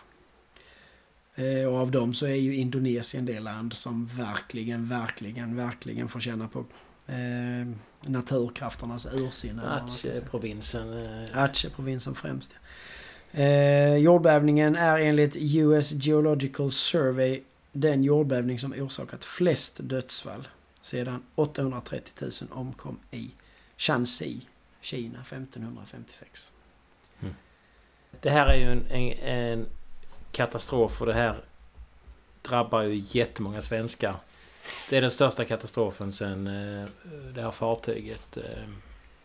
Eh, 1.34 1.66
och 1.66 1.78
av 1.78 1.90
dem 1.90 2.14
så 2.14 2.26
är 2.26 2.34
ju 2.34 2.54
Indonesien 2.54 3.26
det 3.26 3.40
land 3.40 3.72
som 3.72 4.06
verkligen, 4.06 4.88
verkligen, 4.88 5.56
verkligen 5.56 6.08
får 6.08 6.20
känna 6.20 6.48
på 6.48 6.64
eh, 7.06 7.68
naturkrafternas 8.06 9.06
ursinne. 9.14 9.62
Aceh-provinsen. 9.62 11.04
Eh. 11.04 11.38
Aceh-provinsen 11.38 12.14
främst. 12.14 12.54
Eh, 13.30 13.96
jordbävningen 13.96 14.76
är 14.76 14.98
enligt 14.98 15.36
US 15.36 15.92
Geological 15.92 16.72
Survey 16.72 17.40
den 17.72 18.04
jordbävning 18.04 18.58
som 18.58 18.72
orsakat 18.72 19.24
flest 19.24 19.76
dödsfall 19.82 20.48
sedan 20.82 21.22
830 21.34 22.12
000 22.20 22.32
omkom 22.50 22.98
i 23.10 23.30
Shanxi, 23.76 24.46
Kina 24.80 25.20
1556. 25.20 26.52
Mm. 27.20 27.34
Det 28.20 28.30
här 28.30 28.46
är 28.46 28.56
ju 28.56 28.72
en, 28.72 28.86
en, 28.86 29.12
en, 29.18 29.66
katastrof 30.32 31.00
och 31.00 31.06
det 31.06 31.14
här 31.14 31.44
drabbar 32.42 32.82
ju 32.82 33.04
jättemånga 33.18 33.62
svenskar. 33.62 34.16
Det 34.90 34.96
är 34.96 35.00
den 35.00 35.10
största 35.10 35.44
katastrofen 35.44 36.12
sen 36.12 36.46
eh, 36.46 36.88
det 37.34 37.42
här 37.42 37.50
fartyget 37.50 38.36
eh, 38.36 38.42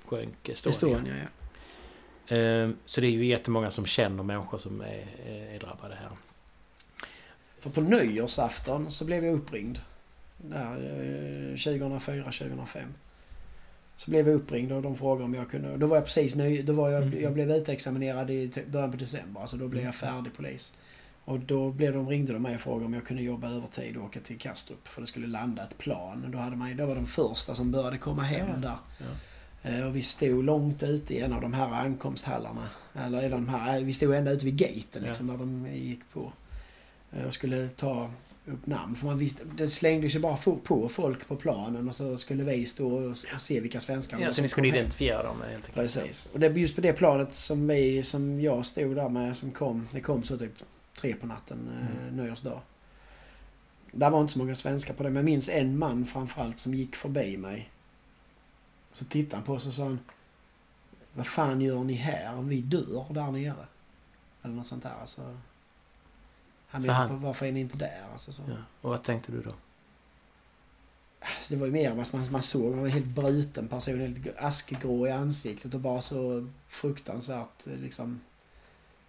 sjönk 0.06 0.50
Estonia. 0.50 0.76
Estonia 0.76 1.14
ja. 1.18 2.36
Eh, 2.36 2.70
så 2.86 3.02
det 3.02 3.08
är 3.08 3.12
ju 3.12 3.26
jättemånga 3.26 3.72
som 3.72 3.86
känner 3.86 4.24
människor 4.24 4.58
som 4.58 4.82
är, 4.82 5.08
är 5.26 5.60
drabbade 5.60 5.96
här. 5.96 6.12
För 7.60 7.70
på 7.70 7.82
nyårsafton 7.82 8.92
så 8.92 9.06
blev 9.06 9.26
jag 9.26 9.34
uppringd 9.34 9.80
där 10.38 10.76
2004, 11.58 12.24
2005. 12.24 12.94
Så 13.98 14.12
blev 14.12 14.28
jag 14.28 14.36
uppringd 14.36 14.72
och 14.72 14.82
de 14.82 14.98
frågade 14.98 15.26
om 15.26 15.34
jag 15.34 15.50
kunde... 15.50 15.78
Då 15.78 15.88
var 15.88 15.98
jag 15.98 16.06
precis 16.06 16.36
ny. 16.36 16.62
Då 16.62 16.74
var 16.74 16.90
jag, 16.90 17.04
mm. 17.04 17.22
jag 17.22 17.34
blev 17.34 17.52
utexaminerad 17.52 18.32
i 18.32 18.52
början 18.68 18.92
på 18.92 18.98
december. 18.98 19.42
Alltså 19.42 19.58
då 19.58 19.68
blev 19.68 19.84
jag 19.84 19.96
mm. 19.96 20.16
färdig 20.16 20.34
polis. 20.34 20.74
Och 21.26 21.40
då 21.40 21.72
blev 21.72 21.94
de, 21.94 22.10
ringde 22.10 22.34
de 22.34 22.42
mig 22.42 22.56
och 22.56 22.62
frågade 22.62 22.86
om 22.86 22.94
jag 22.94 23.06
kunde 23.06 23.24
jobba 23.24 23.50
övertid 23.50 23.98
och 23.98 24.04
åka 24.04 24.20
till 24.20 24.40
Kastrup. 24.40 24.88
För 24.88 25.02
det 25.02 25.08
skulle 25.08 25.28
landa 25.28 25.64
ett 25.64 25.78
plan. 25.78 26.26
Då, 26.32 26.38
hade 26.38 26.56
man, 26.56 26.78
då 26.78 26.86
var 26.86 26.96
de 26.96 27.06
första 27.06 27.56
som 27.56 27.72
började 27.72 27.98
komma 27.98 28.22
hem 28.22 28.48
ja. 28.50 28.58
där. 28.58 28.78
Ja. 28.98 29.70
Eh, 29.70 29.86
och 29.86 29.96
vi 29.96 30.02
stod 30.02 30.44
långt 30.44 30.84
ute 30.84 31.14
i 31.14 31.20
en 31.20 31.34
av 31.34 31.42
de 31.42 31.54
här 31.54 31.72
ankomsthallarna. 31.72 32.70
Eller 32.94 33.30
de 33.30 33.50
här, 33.50 33.80
vi 33.80 33.94
stod 33.94 34.16
ända 34.16 34.32
ute 34.32 34.46
vid 34.46 34.58
gaten 34.58 35.04
liksom, 35.04 35.30
ja. 35.30 35.34
där 35.34 35.40
de 35.40 35.68
gick 35.74 36.10
på. 36.14 36.32
Eh, 37.12 37.28
och 37.28 37.34
skulle 37.34 37.70
ta 37.70 38.10
upp 38.48 38.68
namn. 38.68 38.96
För 38.96 39.06
man 39.06 39.18
visste, 39.18 39.44
det 39.58 39.70
slängdes 39.70 40.16
ju 40.16 40.20
bara 40.20 40.38
på 40.64 40.90
folk 40.90 41.28
på 41.28 41.36
planen 41.36 41.90
och 41.90 41.96
så 41.96 42.18
skulle 42.18 42.44
vi 42.44 42.66
stå 42.66 43.10
och, 43.10 43.18
se 43.18 43.60
vilka 43.60 43.80
svenskar 43.80 44.20
Ja, 44.20 44.32
så 44.32 44.42
ni 44.42 44.50
skulle 44.50 44.68
identifiera 44.68 45.24
dem 45.24 45.42
helt 45.42 45.56
enkelt. 45.56 45.74
Precis. 45.76 46.30
Och 46.34 46.40
det 46.40 46.48
just 46.48 46.76
på 46.76 46.82
det 46.82 46.94
planet 46.94 47.34
som 47.34 47.68
vi, 47.68 48.04
som 48.04 48.42
jag 48.42 48.66
stod 48.66 48.96
där 48.96 49.10
med, 49.10 49.38
som 49.38 49.52
kom. 49.52 49.88
Det 49.92 50.02
kom 50.02 50.24
så 50.24 50.38
typ 50.38 50.54
tre 51.00 51.14
på 51.14 51.28
natten, 51.28 51.70
eh, 51.82 52.02
mm. 52.02 52.18
nyårsdag. 52.18 52.62
Där 53.92 54.10
var 54.10 54.22
inte 54.22 54.34
så 54.34 54.40
många 54.40 54.56
svenskar 54.56 54.94
på 54.94 55.04
det, 55.04 55.10
men 55.10 55.16
jag 55.16 55.26
minns 55.26 55.50
en 55.50 55.80
man 55.80 56.06
framförallt 56.06 56.60
som 56.60 56.74
gick 56.74 56.96
förbi 56.96 57.38
mig. 57.38 57.72
Så 58.92 59.06
tittade 59.06 59.36
han 59.36 59.46
på 59.46 59.54
oss 59.54 59.68
och 59.68 59.74
sa 59.74 59.84
han, 59.84 60.00
Vad 61.14 61.28
fan 61.28 61.62
gör 61.62 61.84
ni 61.84 61.94
här? 61.94 62.42
Vi 62.42 62.62
dör 62.62 63.06
där 63.10 63.32
nere. 63.32 63.66
Eller 64.44 64.54
något 64.54 64.68
sånt 64.68 64.84
där. 64.84 64.94
Alltså, 65.02 65.38
han 66.68 66.82
menar 66.82 67.08
på 67.08 67.14
varför 67.14 67.46
är 67.46 67.52
ni 67.52 67.60
inte 67.60 67.78
där? 67.78 68.04
Alltså, 68.14 68.34
så. 68.34 68.42
Ja. 68.48 68.56
Och 68.82 68.90
vad 68.90 69.04
tänkte 69.04 69.32
du 69.32 69.42
då? 69.42 69.54
Alltså, 71.20 71.54
det 71.54 71.56
var 71.56 71.66
ju 71.66 71.72
mer 71.72 71.96
vad 71.96 72.14
man, 72.14 72.32
man 72.32 72.42
såg. 72.42 72.72
Han 72.72 72.80
var 72.80 72.88
en 72.88 72.94
helt 72.94 73.06
bruten 73.06 73.68
person. 73.68 74.00
Helt 74.00 74.38
askgrå 74.38 75.08
i 75.08 75.12
ansiktet 75.12 75.74
och 75.74 75.80
bara 75.80 76.02
så 76.02 76.48
fruktansvärt 76.68 77.66
liksom 77.66 78.22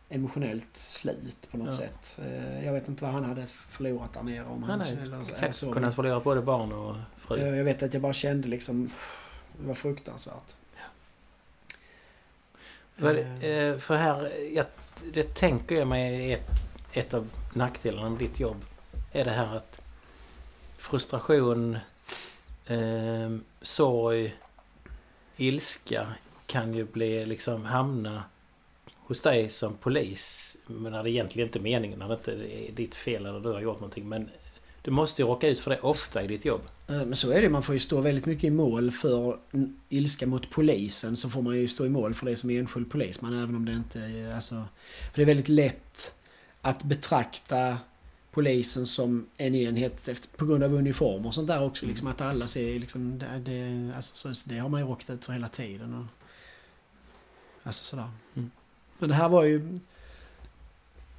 emotionellt 0.08 0.76
slut 0.76 1.50
på 1.50 1.56
något 1.56 1.66
ja. 1.66 1.72
sätt. 1.72 2.18
Eh, 2.18 2.64
jag 2.64 2.72
vet 2.72 2.88
inte 2.88 3.04
vad 3.04 3.12
han 3.12 3.24
hade 3.24 3.46
förlorat 3.46 4.12
där 4.12 4.22
nere. 4.22 4.44
Om 4.44 4.62
han, 4.62 4.78
nej, 4.78 4.98
nej. 5.10 5.24
Säkert 5.34 5.60
kunde 5.60 5.80
han 5.80 5.92
förlora 5.92 6.20
både 6.20 6.42
barn 6.42 6.72
och 6.72 6.96
fru. 7.16 7.56
Jag 7.56 7.64
vet 7.64 7.82
att 7.82 7.92
jag 7.92 8.02
bara 8.02 8.12
kände 8.12 8.48
liksom... 8.48 8.90
Det 9.60 9.66
var 9.66 9.74
fruktansvärt. 9.74 10.54
För, 12.96 13.14
eh, 13.44 13.78
för 13.78 13.94
här, 13.94 14.32
jag, 14.54 14.66
det 15.12 15.34
tänker 15.34 15.74
jag 15.74 15.88
mig 15.88 16.32
är 16.32 16.36
ett 16.36 16.68
ett 16.92 17.14
av 17.14 17.30
nackdelarna 17.52 18.10
med 18.10 18.18
ditt 18.18 18.40
jobb 18.40 18.64
är 19.12 19.24
det 19.24 19.30
här 19.30 19.56
att 19.56 19.80
frustration, 20.78 21.78
eh, 22.66 23.36
sorg, 23.62 24.34
ilska 25.36 26.14
kan 26.46 26.74
ju 26.74 26.84
bli 26.84 27.26
liksom 27.26 27.64
hamna 27.64 28.22
hos 28.96 29.20
dig 29.20 29.50
som 29.50 29.76
polis. 29.76 30.56
Men 30.66 30.92
det 30.92 31.10
egentligen 31.10 31.48
inte 31.48 31.58
är 31.58 31.62
meningen, 31.62 31.98
när 31.98 32.08
det 32.08 32.14
inte 32.14 32.32
är 32.32 32.72
ditt 32.72 32.94
fel 32.94 33.26
eller 33.26 33.40
du 33.40 33.52
har 33.52 33.60
gjort 33.60 33.80
någonting. 33.80 34.08
Men 34.08 34.30
Du 34.82 34.90
måste 34.90 35.22
ju 35.22 35.28
råka 35.28 35.48
ut 35.48 35.60
för 35.60 35.70
det 35.70 35.80
ofta 35.80 36.22
i 36.22 36.26
ditt 36.26 36.44
jobb. 36.44 36.60
Eh, 36.88 36.96
men 36.96 37.16
så 37.16 37.30
är 37.32 37.42
det. 37.42 37.48
Man 37.48 37.62
får 37.62 37.72
ju 37.72 37.78
stå 37.78 38.00
väldigt 38.00 38.26
mycket 38.26 38.44
i 38.44 38.50
mål 38.50 38.90
för 38.90 39.38
ilska 39.88 40.26
mot 40.26 40.50
polisen. 40.50 41.16
Så 41.16 41.30
får 41.30 41.42
man 41.42 41.56
ju 41.56 41.68
stå 41.68 41.86
i 41.86 41.88
mål 41.88 42.14
för 42.14 42.26
det 42.26 42.36
som 42.36 42.50
enskild 42.50 42.90
polisman. 42.90 43.42
Även 43.42 43.56
om 43.56 43.64
det 43.64 43.72
inte 43.72 44.00
är... 44.00 44.34
Alltså, 44.34 44.54
för 45.12 45.16
det 45.16 45.22
är 45.22 45.26
väldigt 45.26 45.48
lätt 45.48 46.14
att 46.62 46.82
betrakta 46.82 47.78
polisen 48.30 48.86
som 48.86 49.26
en 49.36 49.54
enhet 49.54 50.08
efter, 50.08 50.36
på 50.36 50.46
grund 50.46 50.64
av 50.64 50.74
uniform 50.74 51.26
och 51.26 51.34
sånt 51.34 51.48
där 51.48 51.62
också. 51.62 51.84
Mm. 51.84 51.90
Liksom 51.90 52.08
att 52.08 52.20
alla 52.20 52.46
ser 52.46 52.80
liksom... 52.80 53.18
Det, 53.18 53.38
det, 53.38 53.92
alltså, 53.96 54.34
så, 54.34 54.48
det 54.48 54.58
har 54.58 54.68
man 54.68 54.80
ju 54.80 54.86
råkat 54.86 55.10
ut 55.10 55.24
för 55.24 55.32
hela 55.32 55.48
tiden. 55.48 55.94
Och, 55.94 56.06
alltså 57.62 57.84
sådär. 57.84 58.10
Mm. 58.34 58.50
Men 58.98 59.08
det 59.08 59.14
här 59.14 59.28
var 59.28 59.44
ju... 59.44 59.78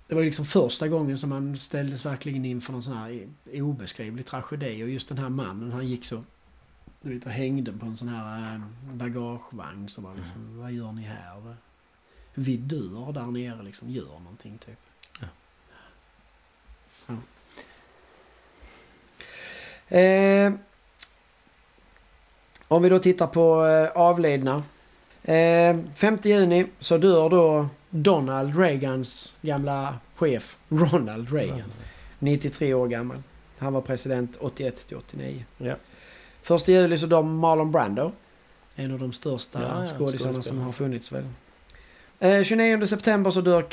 Det 0.07 0.15
var 0.15 0.21
ju 0.21 0.25
liksom 0.25 0.45
första 0.45 0.87
gången 0.87 1.17
som 1.17 1.29
man 1.29 1.57
ställdes 1.57 2.05
verkligen 2.05 2.45
inför 2.45 2.71
någon 2.71 2.83
sån 2.83 2.97
här 2.97 3.27
obeskrivlig 3.45 4.25
tragedi. 4.25 4.83
Och 4.83 4.89
just 4.89 5.09
den 5.09 5.17
här 5.17 5.29
mannen, 5.29 5.71
han 5.71 5.87
gick 5.87 6.05
så... 6.05 6.23
Du 7.01 7.13
vet, 7.13 7.25
och 7.25 7.31
hängde 7.31 7.71
på 7.71 7.85
en 7.85 7.97
sån 7.97 8.07
här 8.07 8.55
äh, 8.55 8.61
bagagevagn. 8.93 9.89
Så 9.89 10.01
var 10.01 10.15
liksom, 10.15 10.41
mm. 10.41 10.57
vad 10.57 10.71
gör 10.71 10.91
ni 10.91 11.01
här? 11.01 11.55
Vi 12.33 12.57
dör 12.57 13.13
där 13.13 13.25
nere 13.25 13.63
liksom, 13.63 13.89
gör 13.89 14.19
någonting 14.19 14.57
typ. 14.57 14.79
Ja. 15.21 15.27
ja. 17.07 17.15
Eh, 19.89 20.53
om 22.67 22.83
vi 22.83 22.89
då 22.89 22.99
tittar 22.99 23.27
på 23.27 23.65
eh, 23.65 24.01
avlidna. 24.01 24.63
Eh, 25.23 25.77
5 25.95 26.17
juni 26.23 26.65
så 26.79 26.97
dör 26.97 27.29
då 27.29 27.67
Donald 27.89 28.57
Reagans 28.57 29.37
gamla 29.41 29.97
chef 30.15 30.57
Ronald 30.69 31.33
Reagan. 31.33 31.73
93 32.19 32.73
år 32.73 32.87
gammal. 32.87 33.23
Han 33.57 33.73
var 33.73 33.81
president 33.81 34.37
81 34.39 34.87
till 34.87 34.97
89. 34.97 35.45
Ja. 35.57 35.75
Första 36.41 36.71
juli 36.71 36.97
så 36.97 37.05
dör 37.05 37.21
Marlon 37.21 37.71
Brando. 37.71 38.11
En 38.75 38.93
av 38.93 38.99
de 38.99 39.13
största 39.13 39.61
ja, 39.61 39.85
ja, 39.85 39.97
skådisarna 39.97 40.41
som 40.41 40.59
har 40.59 40.71
funnits 40.71 41.11
väl. 41.11 41.25
Eh, 42.19 42.43
29 42.43 42.87
september 42.87 43.31
så 43.31 43.41
dör 43.41 43.65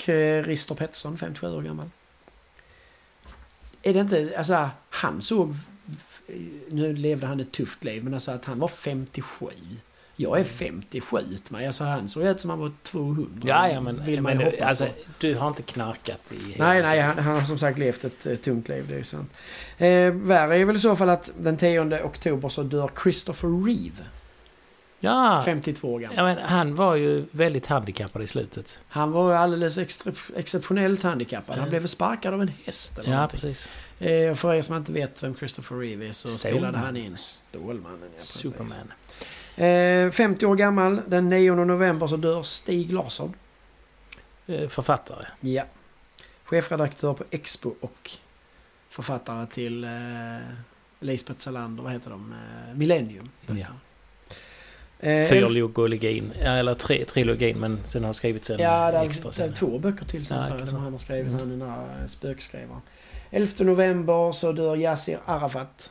Christer 0.45 0.75
Pettersson, 0.75 1.19
57 1.19 1.47
år 1.47 1.63
gammal. 1.63 1.91
Är 3.83 3.95
det 3.95 4.01
inte, 4.01 4.35
alltså 4.39 4.71
han 4.91 5.23
såg, 5.23 5.55
nu 6.69 6.97
levde 6.97 7.27
han 7.27 7.41
ett 7.41 7.53
tufft 7.53 7.85
liv, 7.85 8.05
men 8.05 8.15
alltså 8.15 8.31
att 8.31 8.45
han 8.45 8.59
var 8.59 8.69
57. 8.69 9.47
Jag 10.17 10.41
är 10.41 10.45
57 10.45 11.19
mig. 11.49 11.67
Alltså 11.67 11.85
han 11.85 12.09
såg 12.09 12.23
ut 12.23 12.41
som 12.41 12.51
han 12.51 12.59
var 12.59 12.73
200. 12.83 13.31
Ja, 13.45 13.69
ja 13.69 13.81
men, 13.81 14.05
Vill 14.05 14.23
men 14.23 14.39
du, 14.39 14.59
alltså, 14.59 14.89
du 15.19 15.35
har 15.35 15.49
inte 15.49 15.63
knarkat 15.63 16.33
i 16.33 16.55
Nej, 16.59 16.83
nej. 16.83 17.01
Han, 17.01 17.19
han, 17.19 17.37
har 17.37 17.45
som 17.45 17.59
sagt 17.59 17.79
levt 17.79 18.05
ett, 18.05 18.43
tungt 18.43 18.69
liv. 18.69 18.87
Det 18.89 18.99
är 18.99 19.03
sant. 19.03 19.31
Eh, 19.79 20.11
värre 20.11 20.59
är 20.59 20.65
väl 20.65 20.77
i 20.77 20.79
så 20.79 20.97
fall 20.97 21.11
att 21.11 21.31
den 21.39 21.57
10 21.57 22.05
oktober 22.05 22.49
så 22.49 22.63
dör 22.63 22.91
Christopher 23.03 23.65
Reeve. 23.65 24.05
Ja. 25.01 25.43
52 25.45 25.95
år 25.95 26.01
gammal. 26.01 26.17
Ja, 26.17 26.25
men 26.25 26.39
han 26.39 26.75
var 26.75 26.95
ju 26.95 27.25
väldigt 27.31 27.67
handikappad 27.67 28.23
i 28.23 28.27
slutet. 28.27 28.79
Han 28.89 29.13
var 29.13 29.35
alldeles 29.35 29.79
extra, 29.79 30.13
exceptionellt 30.37 31.03
handikappad. 31.03 31.59
Han 31.59 31.69
blev 31.69 31.87
sparkad 31.87 32.35
av 32.35 32.43
en 32.43 32.51
häst 32.65 32.99
eller 32.99 33.11
Ja, 33.11 33.15
någonting. 33.15 33.41
precis. 33.41 33.69
Eh, 33.99 34.35
för 34.35 34.55
er 34.55 34.63
som 34.63 34.77
inte 34.77 34.93
vet 34.93 35.23
vem 35.23 35.37
Christopher 35.37 35.77
Reeve 35.79 36.09
är 36.09 36.13
så 36.13 36.29
Stålman. 36.29 36.59
spelade 36.59 36.79
han 36.79 36.97
in 36.97 37.17
Stålmannen. 37.17 38.11
Ja, 38.17 38.23
Superman. 38.23 38.93
Eh, 39.57 40.11
50 40.11 40.47
år 40.47 40.57
gammal, 40.57 41.01
den 41.07 41.29
9 41.29 41.55
november 41.55 42.07
så 42.07 42.17
dör 42.17 42.43
Stig 42.43 42.93
Larsson. 42.93 43.35
Eh, 44.47 44.69
författare. 44.69 45.27
Ja. 45.41 45.65
Chefredaktör 46.45 47.13
på 47.15 47.25
Expo 47.31 47.75
och 47.81 48.11
författare 48.89 49.47
till 49.47 49.85
eh, 49.85 49.91
Lisbeth 51.01 51.41
Salander, 51.41 51.83
vad 51.83 51.93
heter 51.93 52.11
de? 52.11 52.33
Eh, 52.33 52.75
Millennium. 52.75 53.31
Ja. 53.47 53.67
Eh, 55.01 55.29
Fyrlogologin, 55.29 56.33
eller 56.33 56.75
tre, 56.75 57.05
trilogin 57.05 57.59
men 57.59 57.81
sen 57.85 58.05
har 58.05 58.13
skrivits 58.13 58.51
en 58.51 58.59
ja, 58.59 58.93
det 58.93 58.99
extra 58.99 59.33
sen. 59.33 59.49
Ja, 59.49 59.55
två 59.55 59.79
böcker 59.79 60.05
till 60.05 60.27
sen 60.27 60.39
ja, 60.39 60.47
tror 60.47 60.59
jag 60.59 60.69
som 60.69 60.79
han 60.79 60.93
har 60.93 60.99
skrivit, 60.99 61.27
mm. 61.27 61.39
han 61.39 61.59
den 61.59 61.71
här 61.71 62.01
eh, 62.01 62.07
spökskrivaren. 62.07 62.81
11 63.31 63.53
november 63.61 64.33
så 64.33 64.53
dör 64.53 64.77
Yasir 64.77 65.19
Arafat. 65.25 65.91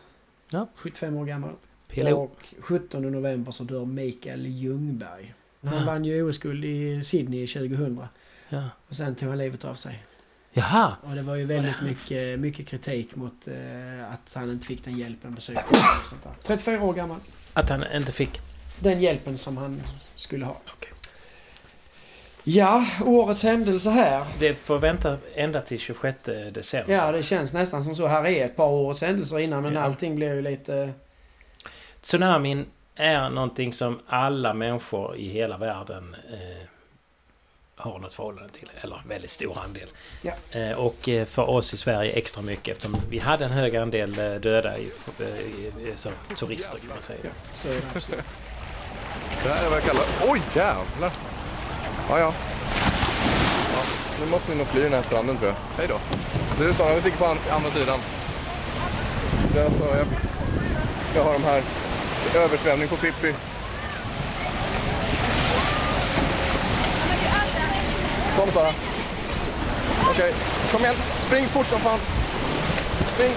Ja. 0.52 0.68
75 0.76 1.18
år 1.18 1.26
gammal. 1.26 1.52
PLO. 1.88 2.18
Och 2.18 2.46
17 2.60 3.12
november 3.12 3.52
så 3.52 3.63
dör 3.63 3.86
Mikael 3.86 4.46
Ljungberg. 4.46 5.34
Han 5.63 5.80
ja. 5.80 5.86
vann 5.86 6.06
ju 6.06 6.30
OS-guld 6.30 6.65
i 6.65 7.04
Sydney 7.04 7.48
2000. 7.48 8.08
Ja. 8.50 8.70
Och 8.89 8.96
sen 8.96 9.15
tog 9.15 9.30
han 9.30 9.38
livet 9.38 9.65
av 9.65 9.76
sig. 9.76 10.04
Jaha! 10.54 10.96
Och 11.04 11.15
det 11.15 11.22
var 11.22 11.36
ju 11.36 11.46
väldigt 11.46 11.82
mycket, 11.82 12.39
mycket 12.39 12.68
kritik 12.68 13.15
mot 13.15 13.48
eh, 13.48 14.13
att 14.13 14.34
han 14.34 14.52
inte 14.52 14.65
fick 14.68 14.86
den 14.86 14.98
hjälpen 14.98 15.36
på 15.36 15.41
psykvården 15.41 15.82
och 16.02 16.08
sånt 16.08 16.24
där. 16.24 16.34
34 16.44 16.84
år 16.84 16.94
gammal. 16.94 17.20
Att 17.54 17.70
han 17.70 17.84
inte 17.96 18.12
fick? 18.12 18.41
Den 18.80 19.02
hjälpen 19.02 19.38
som 19.38 19.58
han 19.58 19.82
skulle 20.16 20.46
ha. 20.46 20.56
Okay. 20.78 20.90
Ja, 22.48 22.86
årets 23.06 23.44
händelse 23.44 23.90
här. 23.90 24.28
Det 24.40 24.54
får 24.54 24.80
vänta 24.80 25.18
ända 25.36 25.62
till 25.62 25.80
26 25.80 26.18
december. 26.52 26.94
Ja, 26.94 27.12
det 27.12 27.24
känns 27.24 27.54
nästan 27.54 27.84
som 27.84 27.96
så. 27.96 28.08
Här 28.08 28.26
är 28.26 28.46
ett 28.46 28.56
par 28.56 28.68
årets 28.68 29.02
händelser 29.02 29.40
innan 29.40 29.64
men 29.64 29.74
ja. 29.74 29.82
allting 29.82 30.16
blir 30.16 30.34
ju 30.34 30.42
lite... 30.42 30.94
Tsunamin 32.02 32.66
är 32.96 33.30
någonting 33.30 33.74
som 33.74 34.00
alla 34.08 34.54
människor 34.54 35.16
i 35.16 35.28
hela 35.28 35.58
världen 35.58 36.16
eh, 36.30 36.68
har 37.76 38.00
något 38.00 38.14
förhållande 38.14 38.50
till. 38.50 38.72
Eller 38.82 39.02
väldigt 39.08 39.32
stor 39.32 39.60
andel. 39.60 39.88
Ja. 40.24 40.60
Eh, 40.60 40.72
och 40.72 41.10
eh, 41.10 41.26
för 41.26 41.50
oss 41.50 41.74
i 41.74 41.78
Sverige 41.78 42.12
extra 42.12 42.42
mycket 42.42 42.72
eftersom 42.72 43.02
vi 43.10 43.20
hade 43.20 43.46
en 43.46 43.52
hög 43.52 43.76
andel 43.76 44.20
eh, 44.20 44.36
döda 44.36 44.78
i, 44.78 44.92
i, 45.20 45.72
i, 45.90 45.92
som 45.96 46.12
turister 46.38 46.80
kan 46.80 46.90
man 46.90 47.02
säga. 47.02 47.20
Ja, 47.24 47.30
så 47.56 47.68
är 47.70 47.74
det 47.74 47.82
absolut. 47.96 48.26
Det 49.43 49.49
här 49.49 49.65
är 49.65 49.69
vad 49.69 49.78
jag 49.78 49.84
kallar... 49.84 50.04
Oj 50.28 50.41
jävlar! 50.54 51.12
Ja, 52.10 52.19
ja. 52.19 52.34
ja 53.73 53.82
nu 54.19 54.25
måste 54.32 54.51
vi 54.51 54.58
nog 54.58 54.67
fly 54.67 54.82
den 54.82 54.93
här 54.93 55.01
stranden 55.01 55.38
tror 55.38 55.49
jag. 55.49 55.58
Hej 55.78 55.88
då. 55.88 55.99
Du 56.60 56.73
Sara, 56.73 56.95
vi 56.95 57.01
sticker 57.01 57.17
på 57.17 57.25
andra 57.25 57.69
sidan. 57.69 57.99
Jag, 59.56 59.71
sa 59.71 59.97
jag, 59.97 60.08
jag 61.15 61.23
har 61.23 61.34
de 61.34 61.43
här 61.43 61.63
översvämning 62.36 62.88
på 62.88 62.95
Pippi. 62.95 63.34
Kom 68.38 68.51
Sara. 68.51 68.69
Okej, 70.01 70.12
okay. 70.12 70.34
kom 70.71 70.82
igen. 70.82 70.95
Spring 71.28 71.47
fort 71.47 71.67
som 71.67 71.80
fan. 71.80 71.99
Spring. 73.13 73.34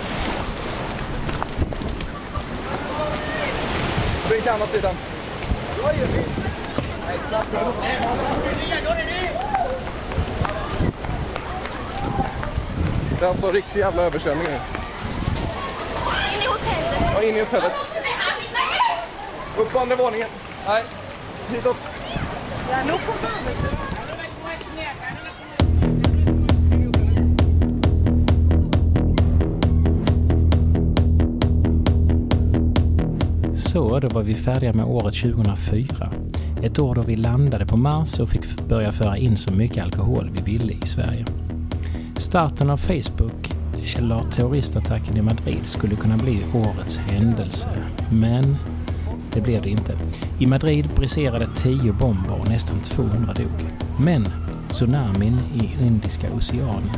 Spring 4.26 4.42
till 4.42 4.50
andra 4.50 4.66
sidan. 4.66 4.94
Det 13.18 13.24
är 13.24 13.28
alltså 13.28 13.50
riktig 13.50 13.80
jävla 13.80 14.02
översvämning 14.02 14.46
nu. 14.46 14.54
In 14.54 14.56
i 16.42 16.46
hotellet? 16.46 17.12
Ja, 17.14 17.22
in 17.22 17.36
i 17.36 17.40
hotellet. 17.40 17.72
Upp 19.58 19.72
på 19.72 19.78
andra 19.78 19.96
våningen. 19.96 20.28
Nej, 20.66 20.84
hitåt. 21.48 21.76
Så, 33.78 33.98
då 33.98 34.08
var 34.08 34.22
vi 34.22 34.34
färdiga 34.34 34.72
med 34.72 34.84
året 34.84 35.14
2004. 35.14 36.12
Ett 36.62 36.78
år 36.78 36.94
då 36.94 37.02
vi 37.02 37.16
landade 37.16 37.66
på 37.66 37.76
Mars 37.76 38.20
och 38.20 38.28
fick 38.28 38.68
börja 38.68 38.92
föra 38.92 39.16
in 39.16 39.36
så 39.36 39.52
mycket 39.52 39.84
alkohol 39.84 40.30
vi 40.32 40.52
ville 40.52 40.72
i 40.72 40.86
Sverige. 40.86 41.24
Starten 42.16 42.70
av 42.70 42.76
Facebook 42.76 43.50
eller 43.98 44.22
terroristattacken 44.22 45.16
i 45.16 45.22
Madrid 45.22 45.60
skulle 45.64 45.96
kunna 45.96 46.16
bli 46.16 46.44
årets 46.54 46.98
händelse, 46.98 47.68
men 48.12 48.56
det 49.32 49.40
blev 49.40 49.62
det 49.62 49.70
inte. 49.70 49.98
I 50.38 50.46
Madrid 50.46 50.88
briserade 50.96 51.48
10 51.56 51.92
bomber 51.92 52.40
och 52.40 52.48
nästan 52.48 52.80
200 52.80 53.34
dog. 53.34 53.70
Men 54.00 54.24
tsunamin 54.68 55.38
i 55.54 55.84
Indiska 55.86 56.26
oceanen 56.36 56.90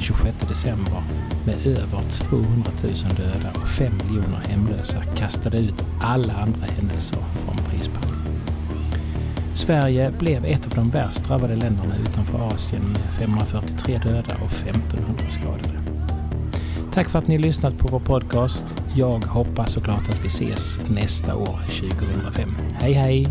26 0.00 0.36
december 0.48 1.02
med 1.46 1.66
över 1.66 2.02
200 2.10 2.72
000 2.82 2.94
döda 3.16 3.60
och 3.60 3.68
5 3.68 3.92
miljoner 4.04 4.42
hemlösa 4.48 5.02
kastade 5.16 5.58
ut 5.58 5.84
alla 6.00 6.32
andra 6.32 6.66
händelser 6.76 7.18
från 7.44 7.56
prispallen. 7.56 8.16
Sverige 9.54 10.12
blev 10.18 10.44
ett 10.44 10.66
av 10.66 10.72
de 10.74 10.90
värst 10.90 11.24
drabbade 11.24 11.56
länderna 11.56 11.96
utanför 12.02 12.38
Asien 12.38 12.82
med 12.82 13.12
543 13.18 13.98
döda 13.98 14.36
och 14.44 14.52
1500 14.52 15.24
skadade. 15.28 15.80
Tack 16.92 17.08
för 17.08 17.18
att 17.18 17.28
ni 17.28 17.38
lyssnat 17.38 17.78
på 17.78 17.88
vår 17.90 18.00
podcast. 18.00 18.74
Jag 18.94 19.24
hoppas 19.24 19.72
såklart 19.72 20.08
att 20.08 20.24
vi 20.24 20.26
ses 20.26 20.80
nästa 20.88 21.36
år, 21.36 21.60
2005. 21.68 22.56
Hej 22.80 22.92
hej! 22.92 23.26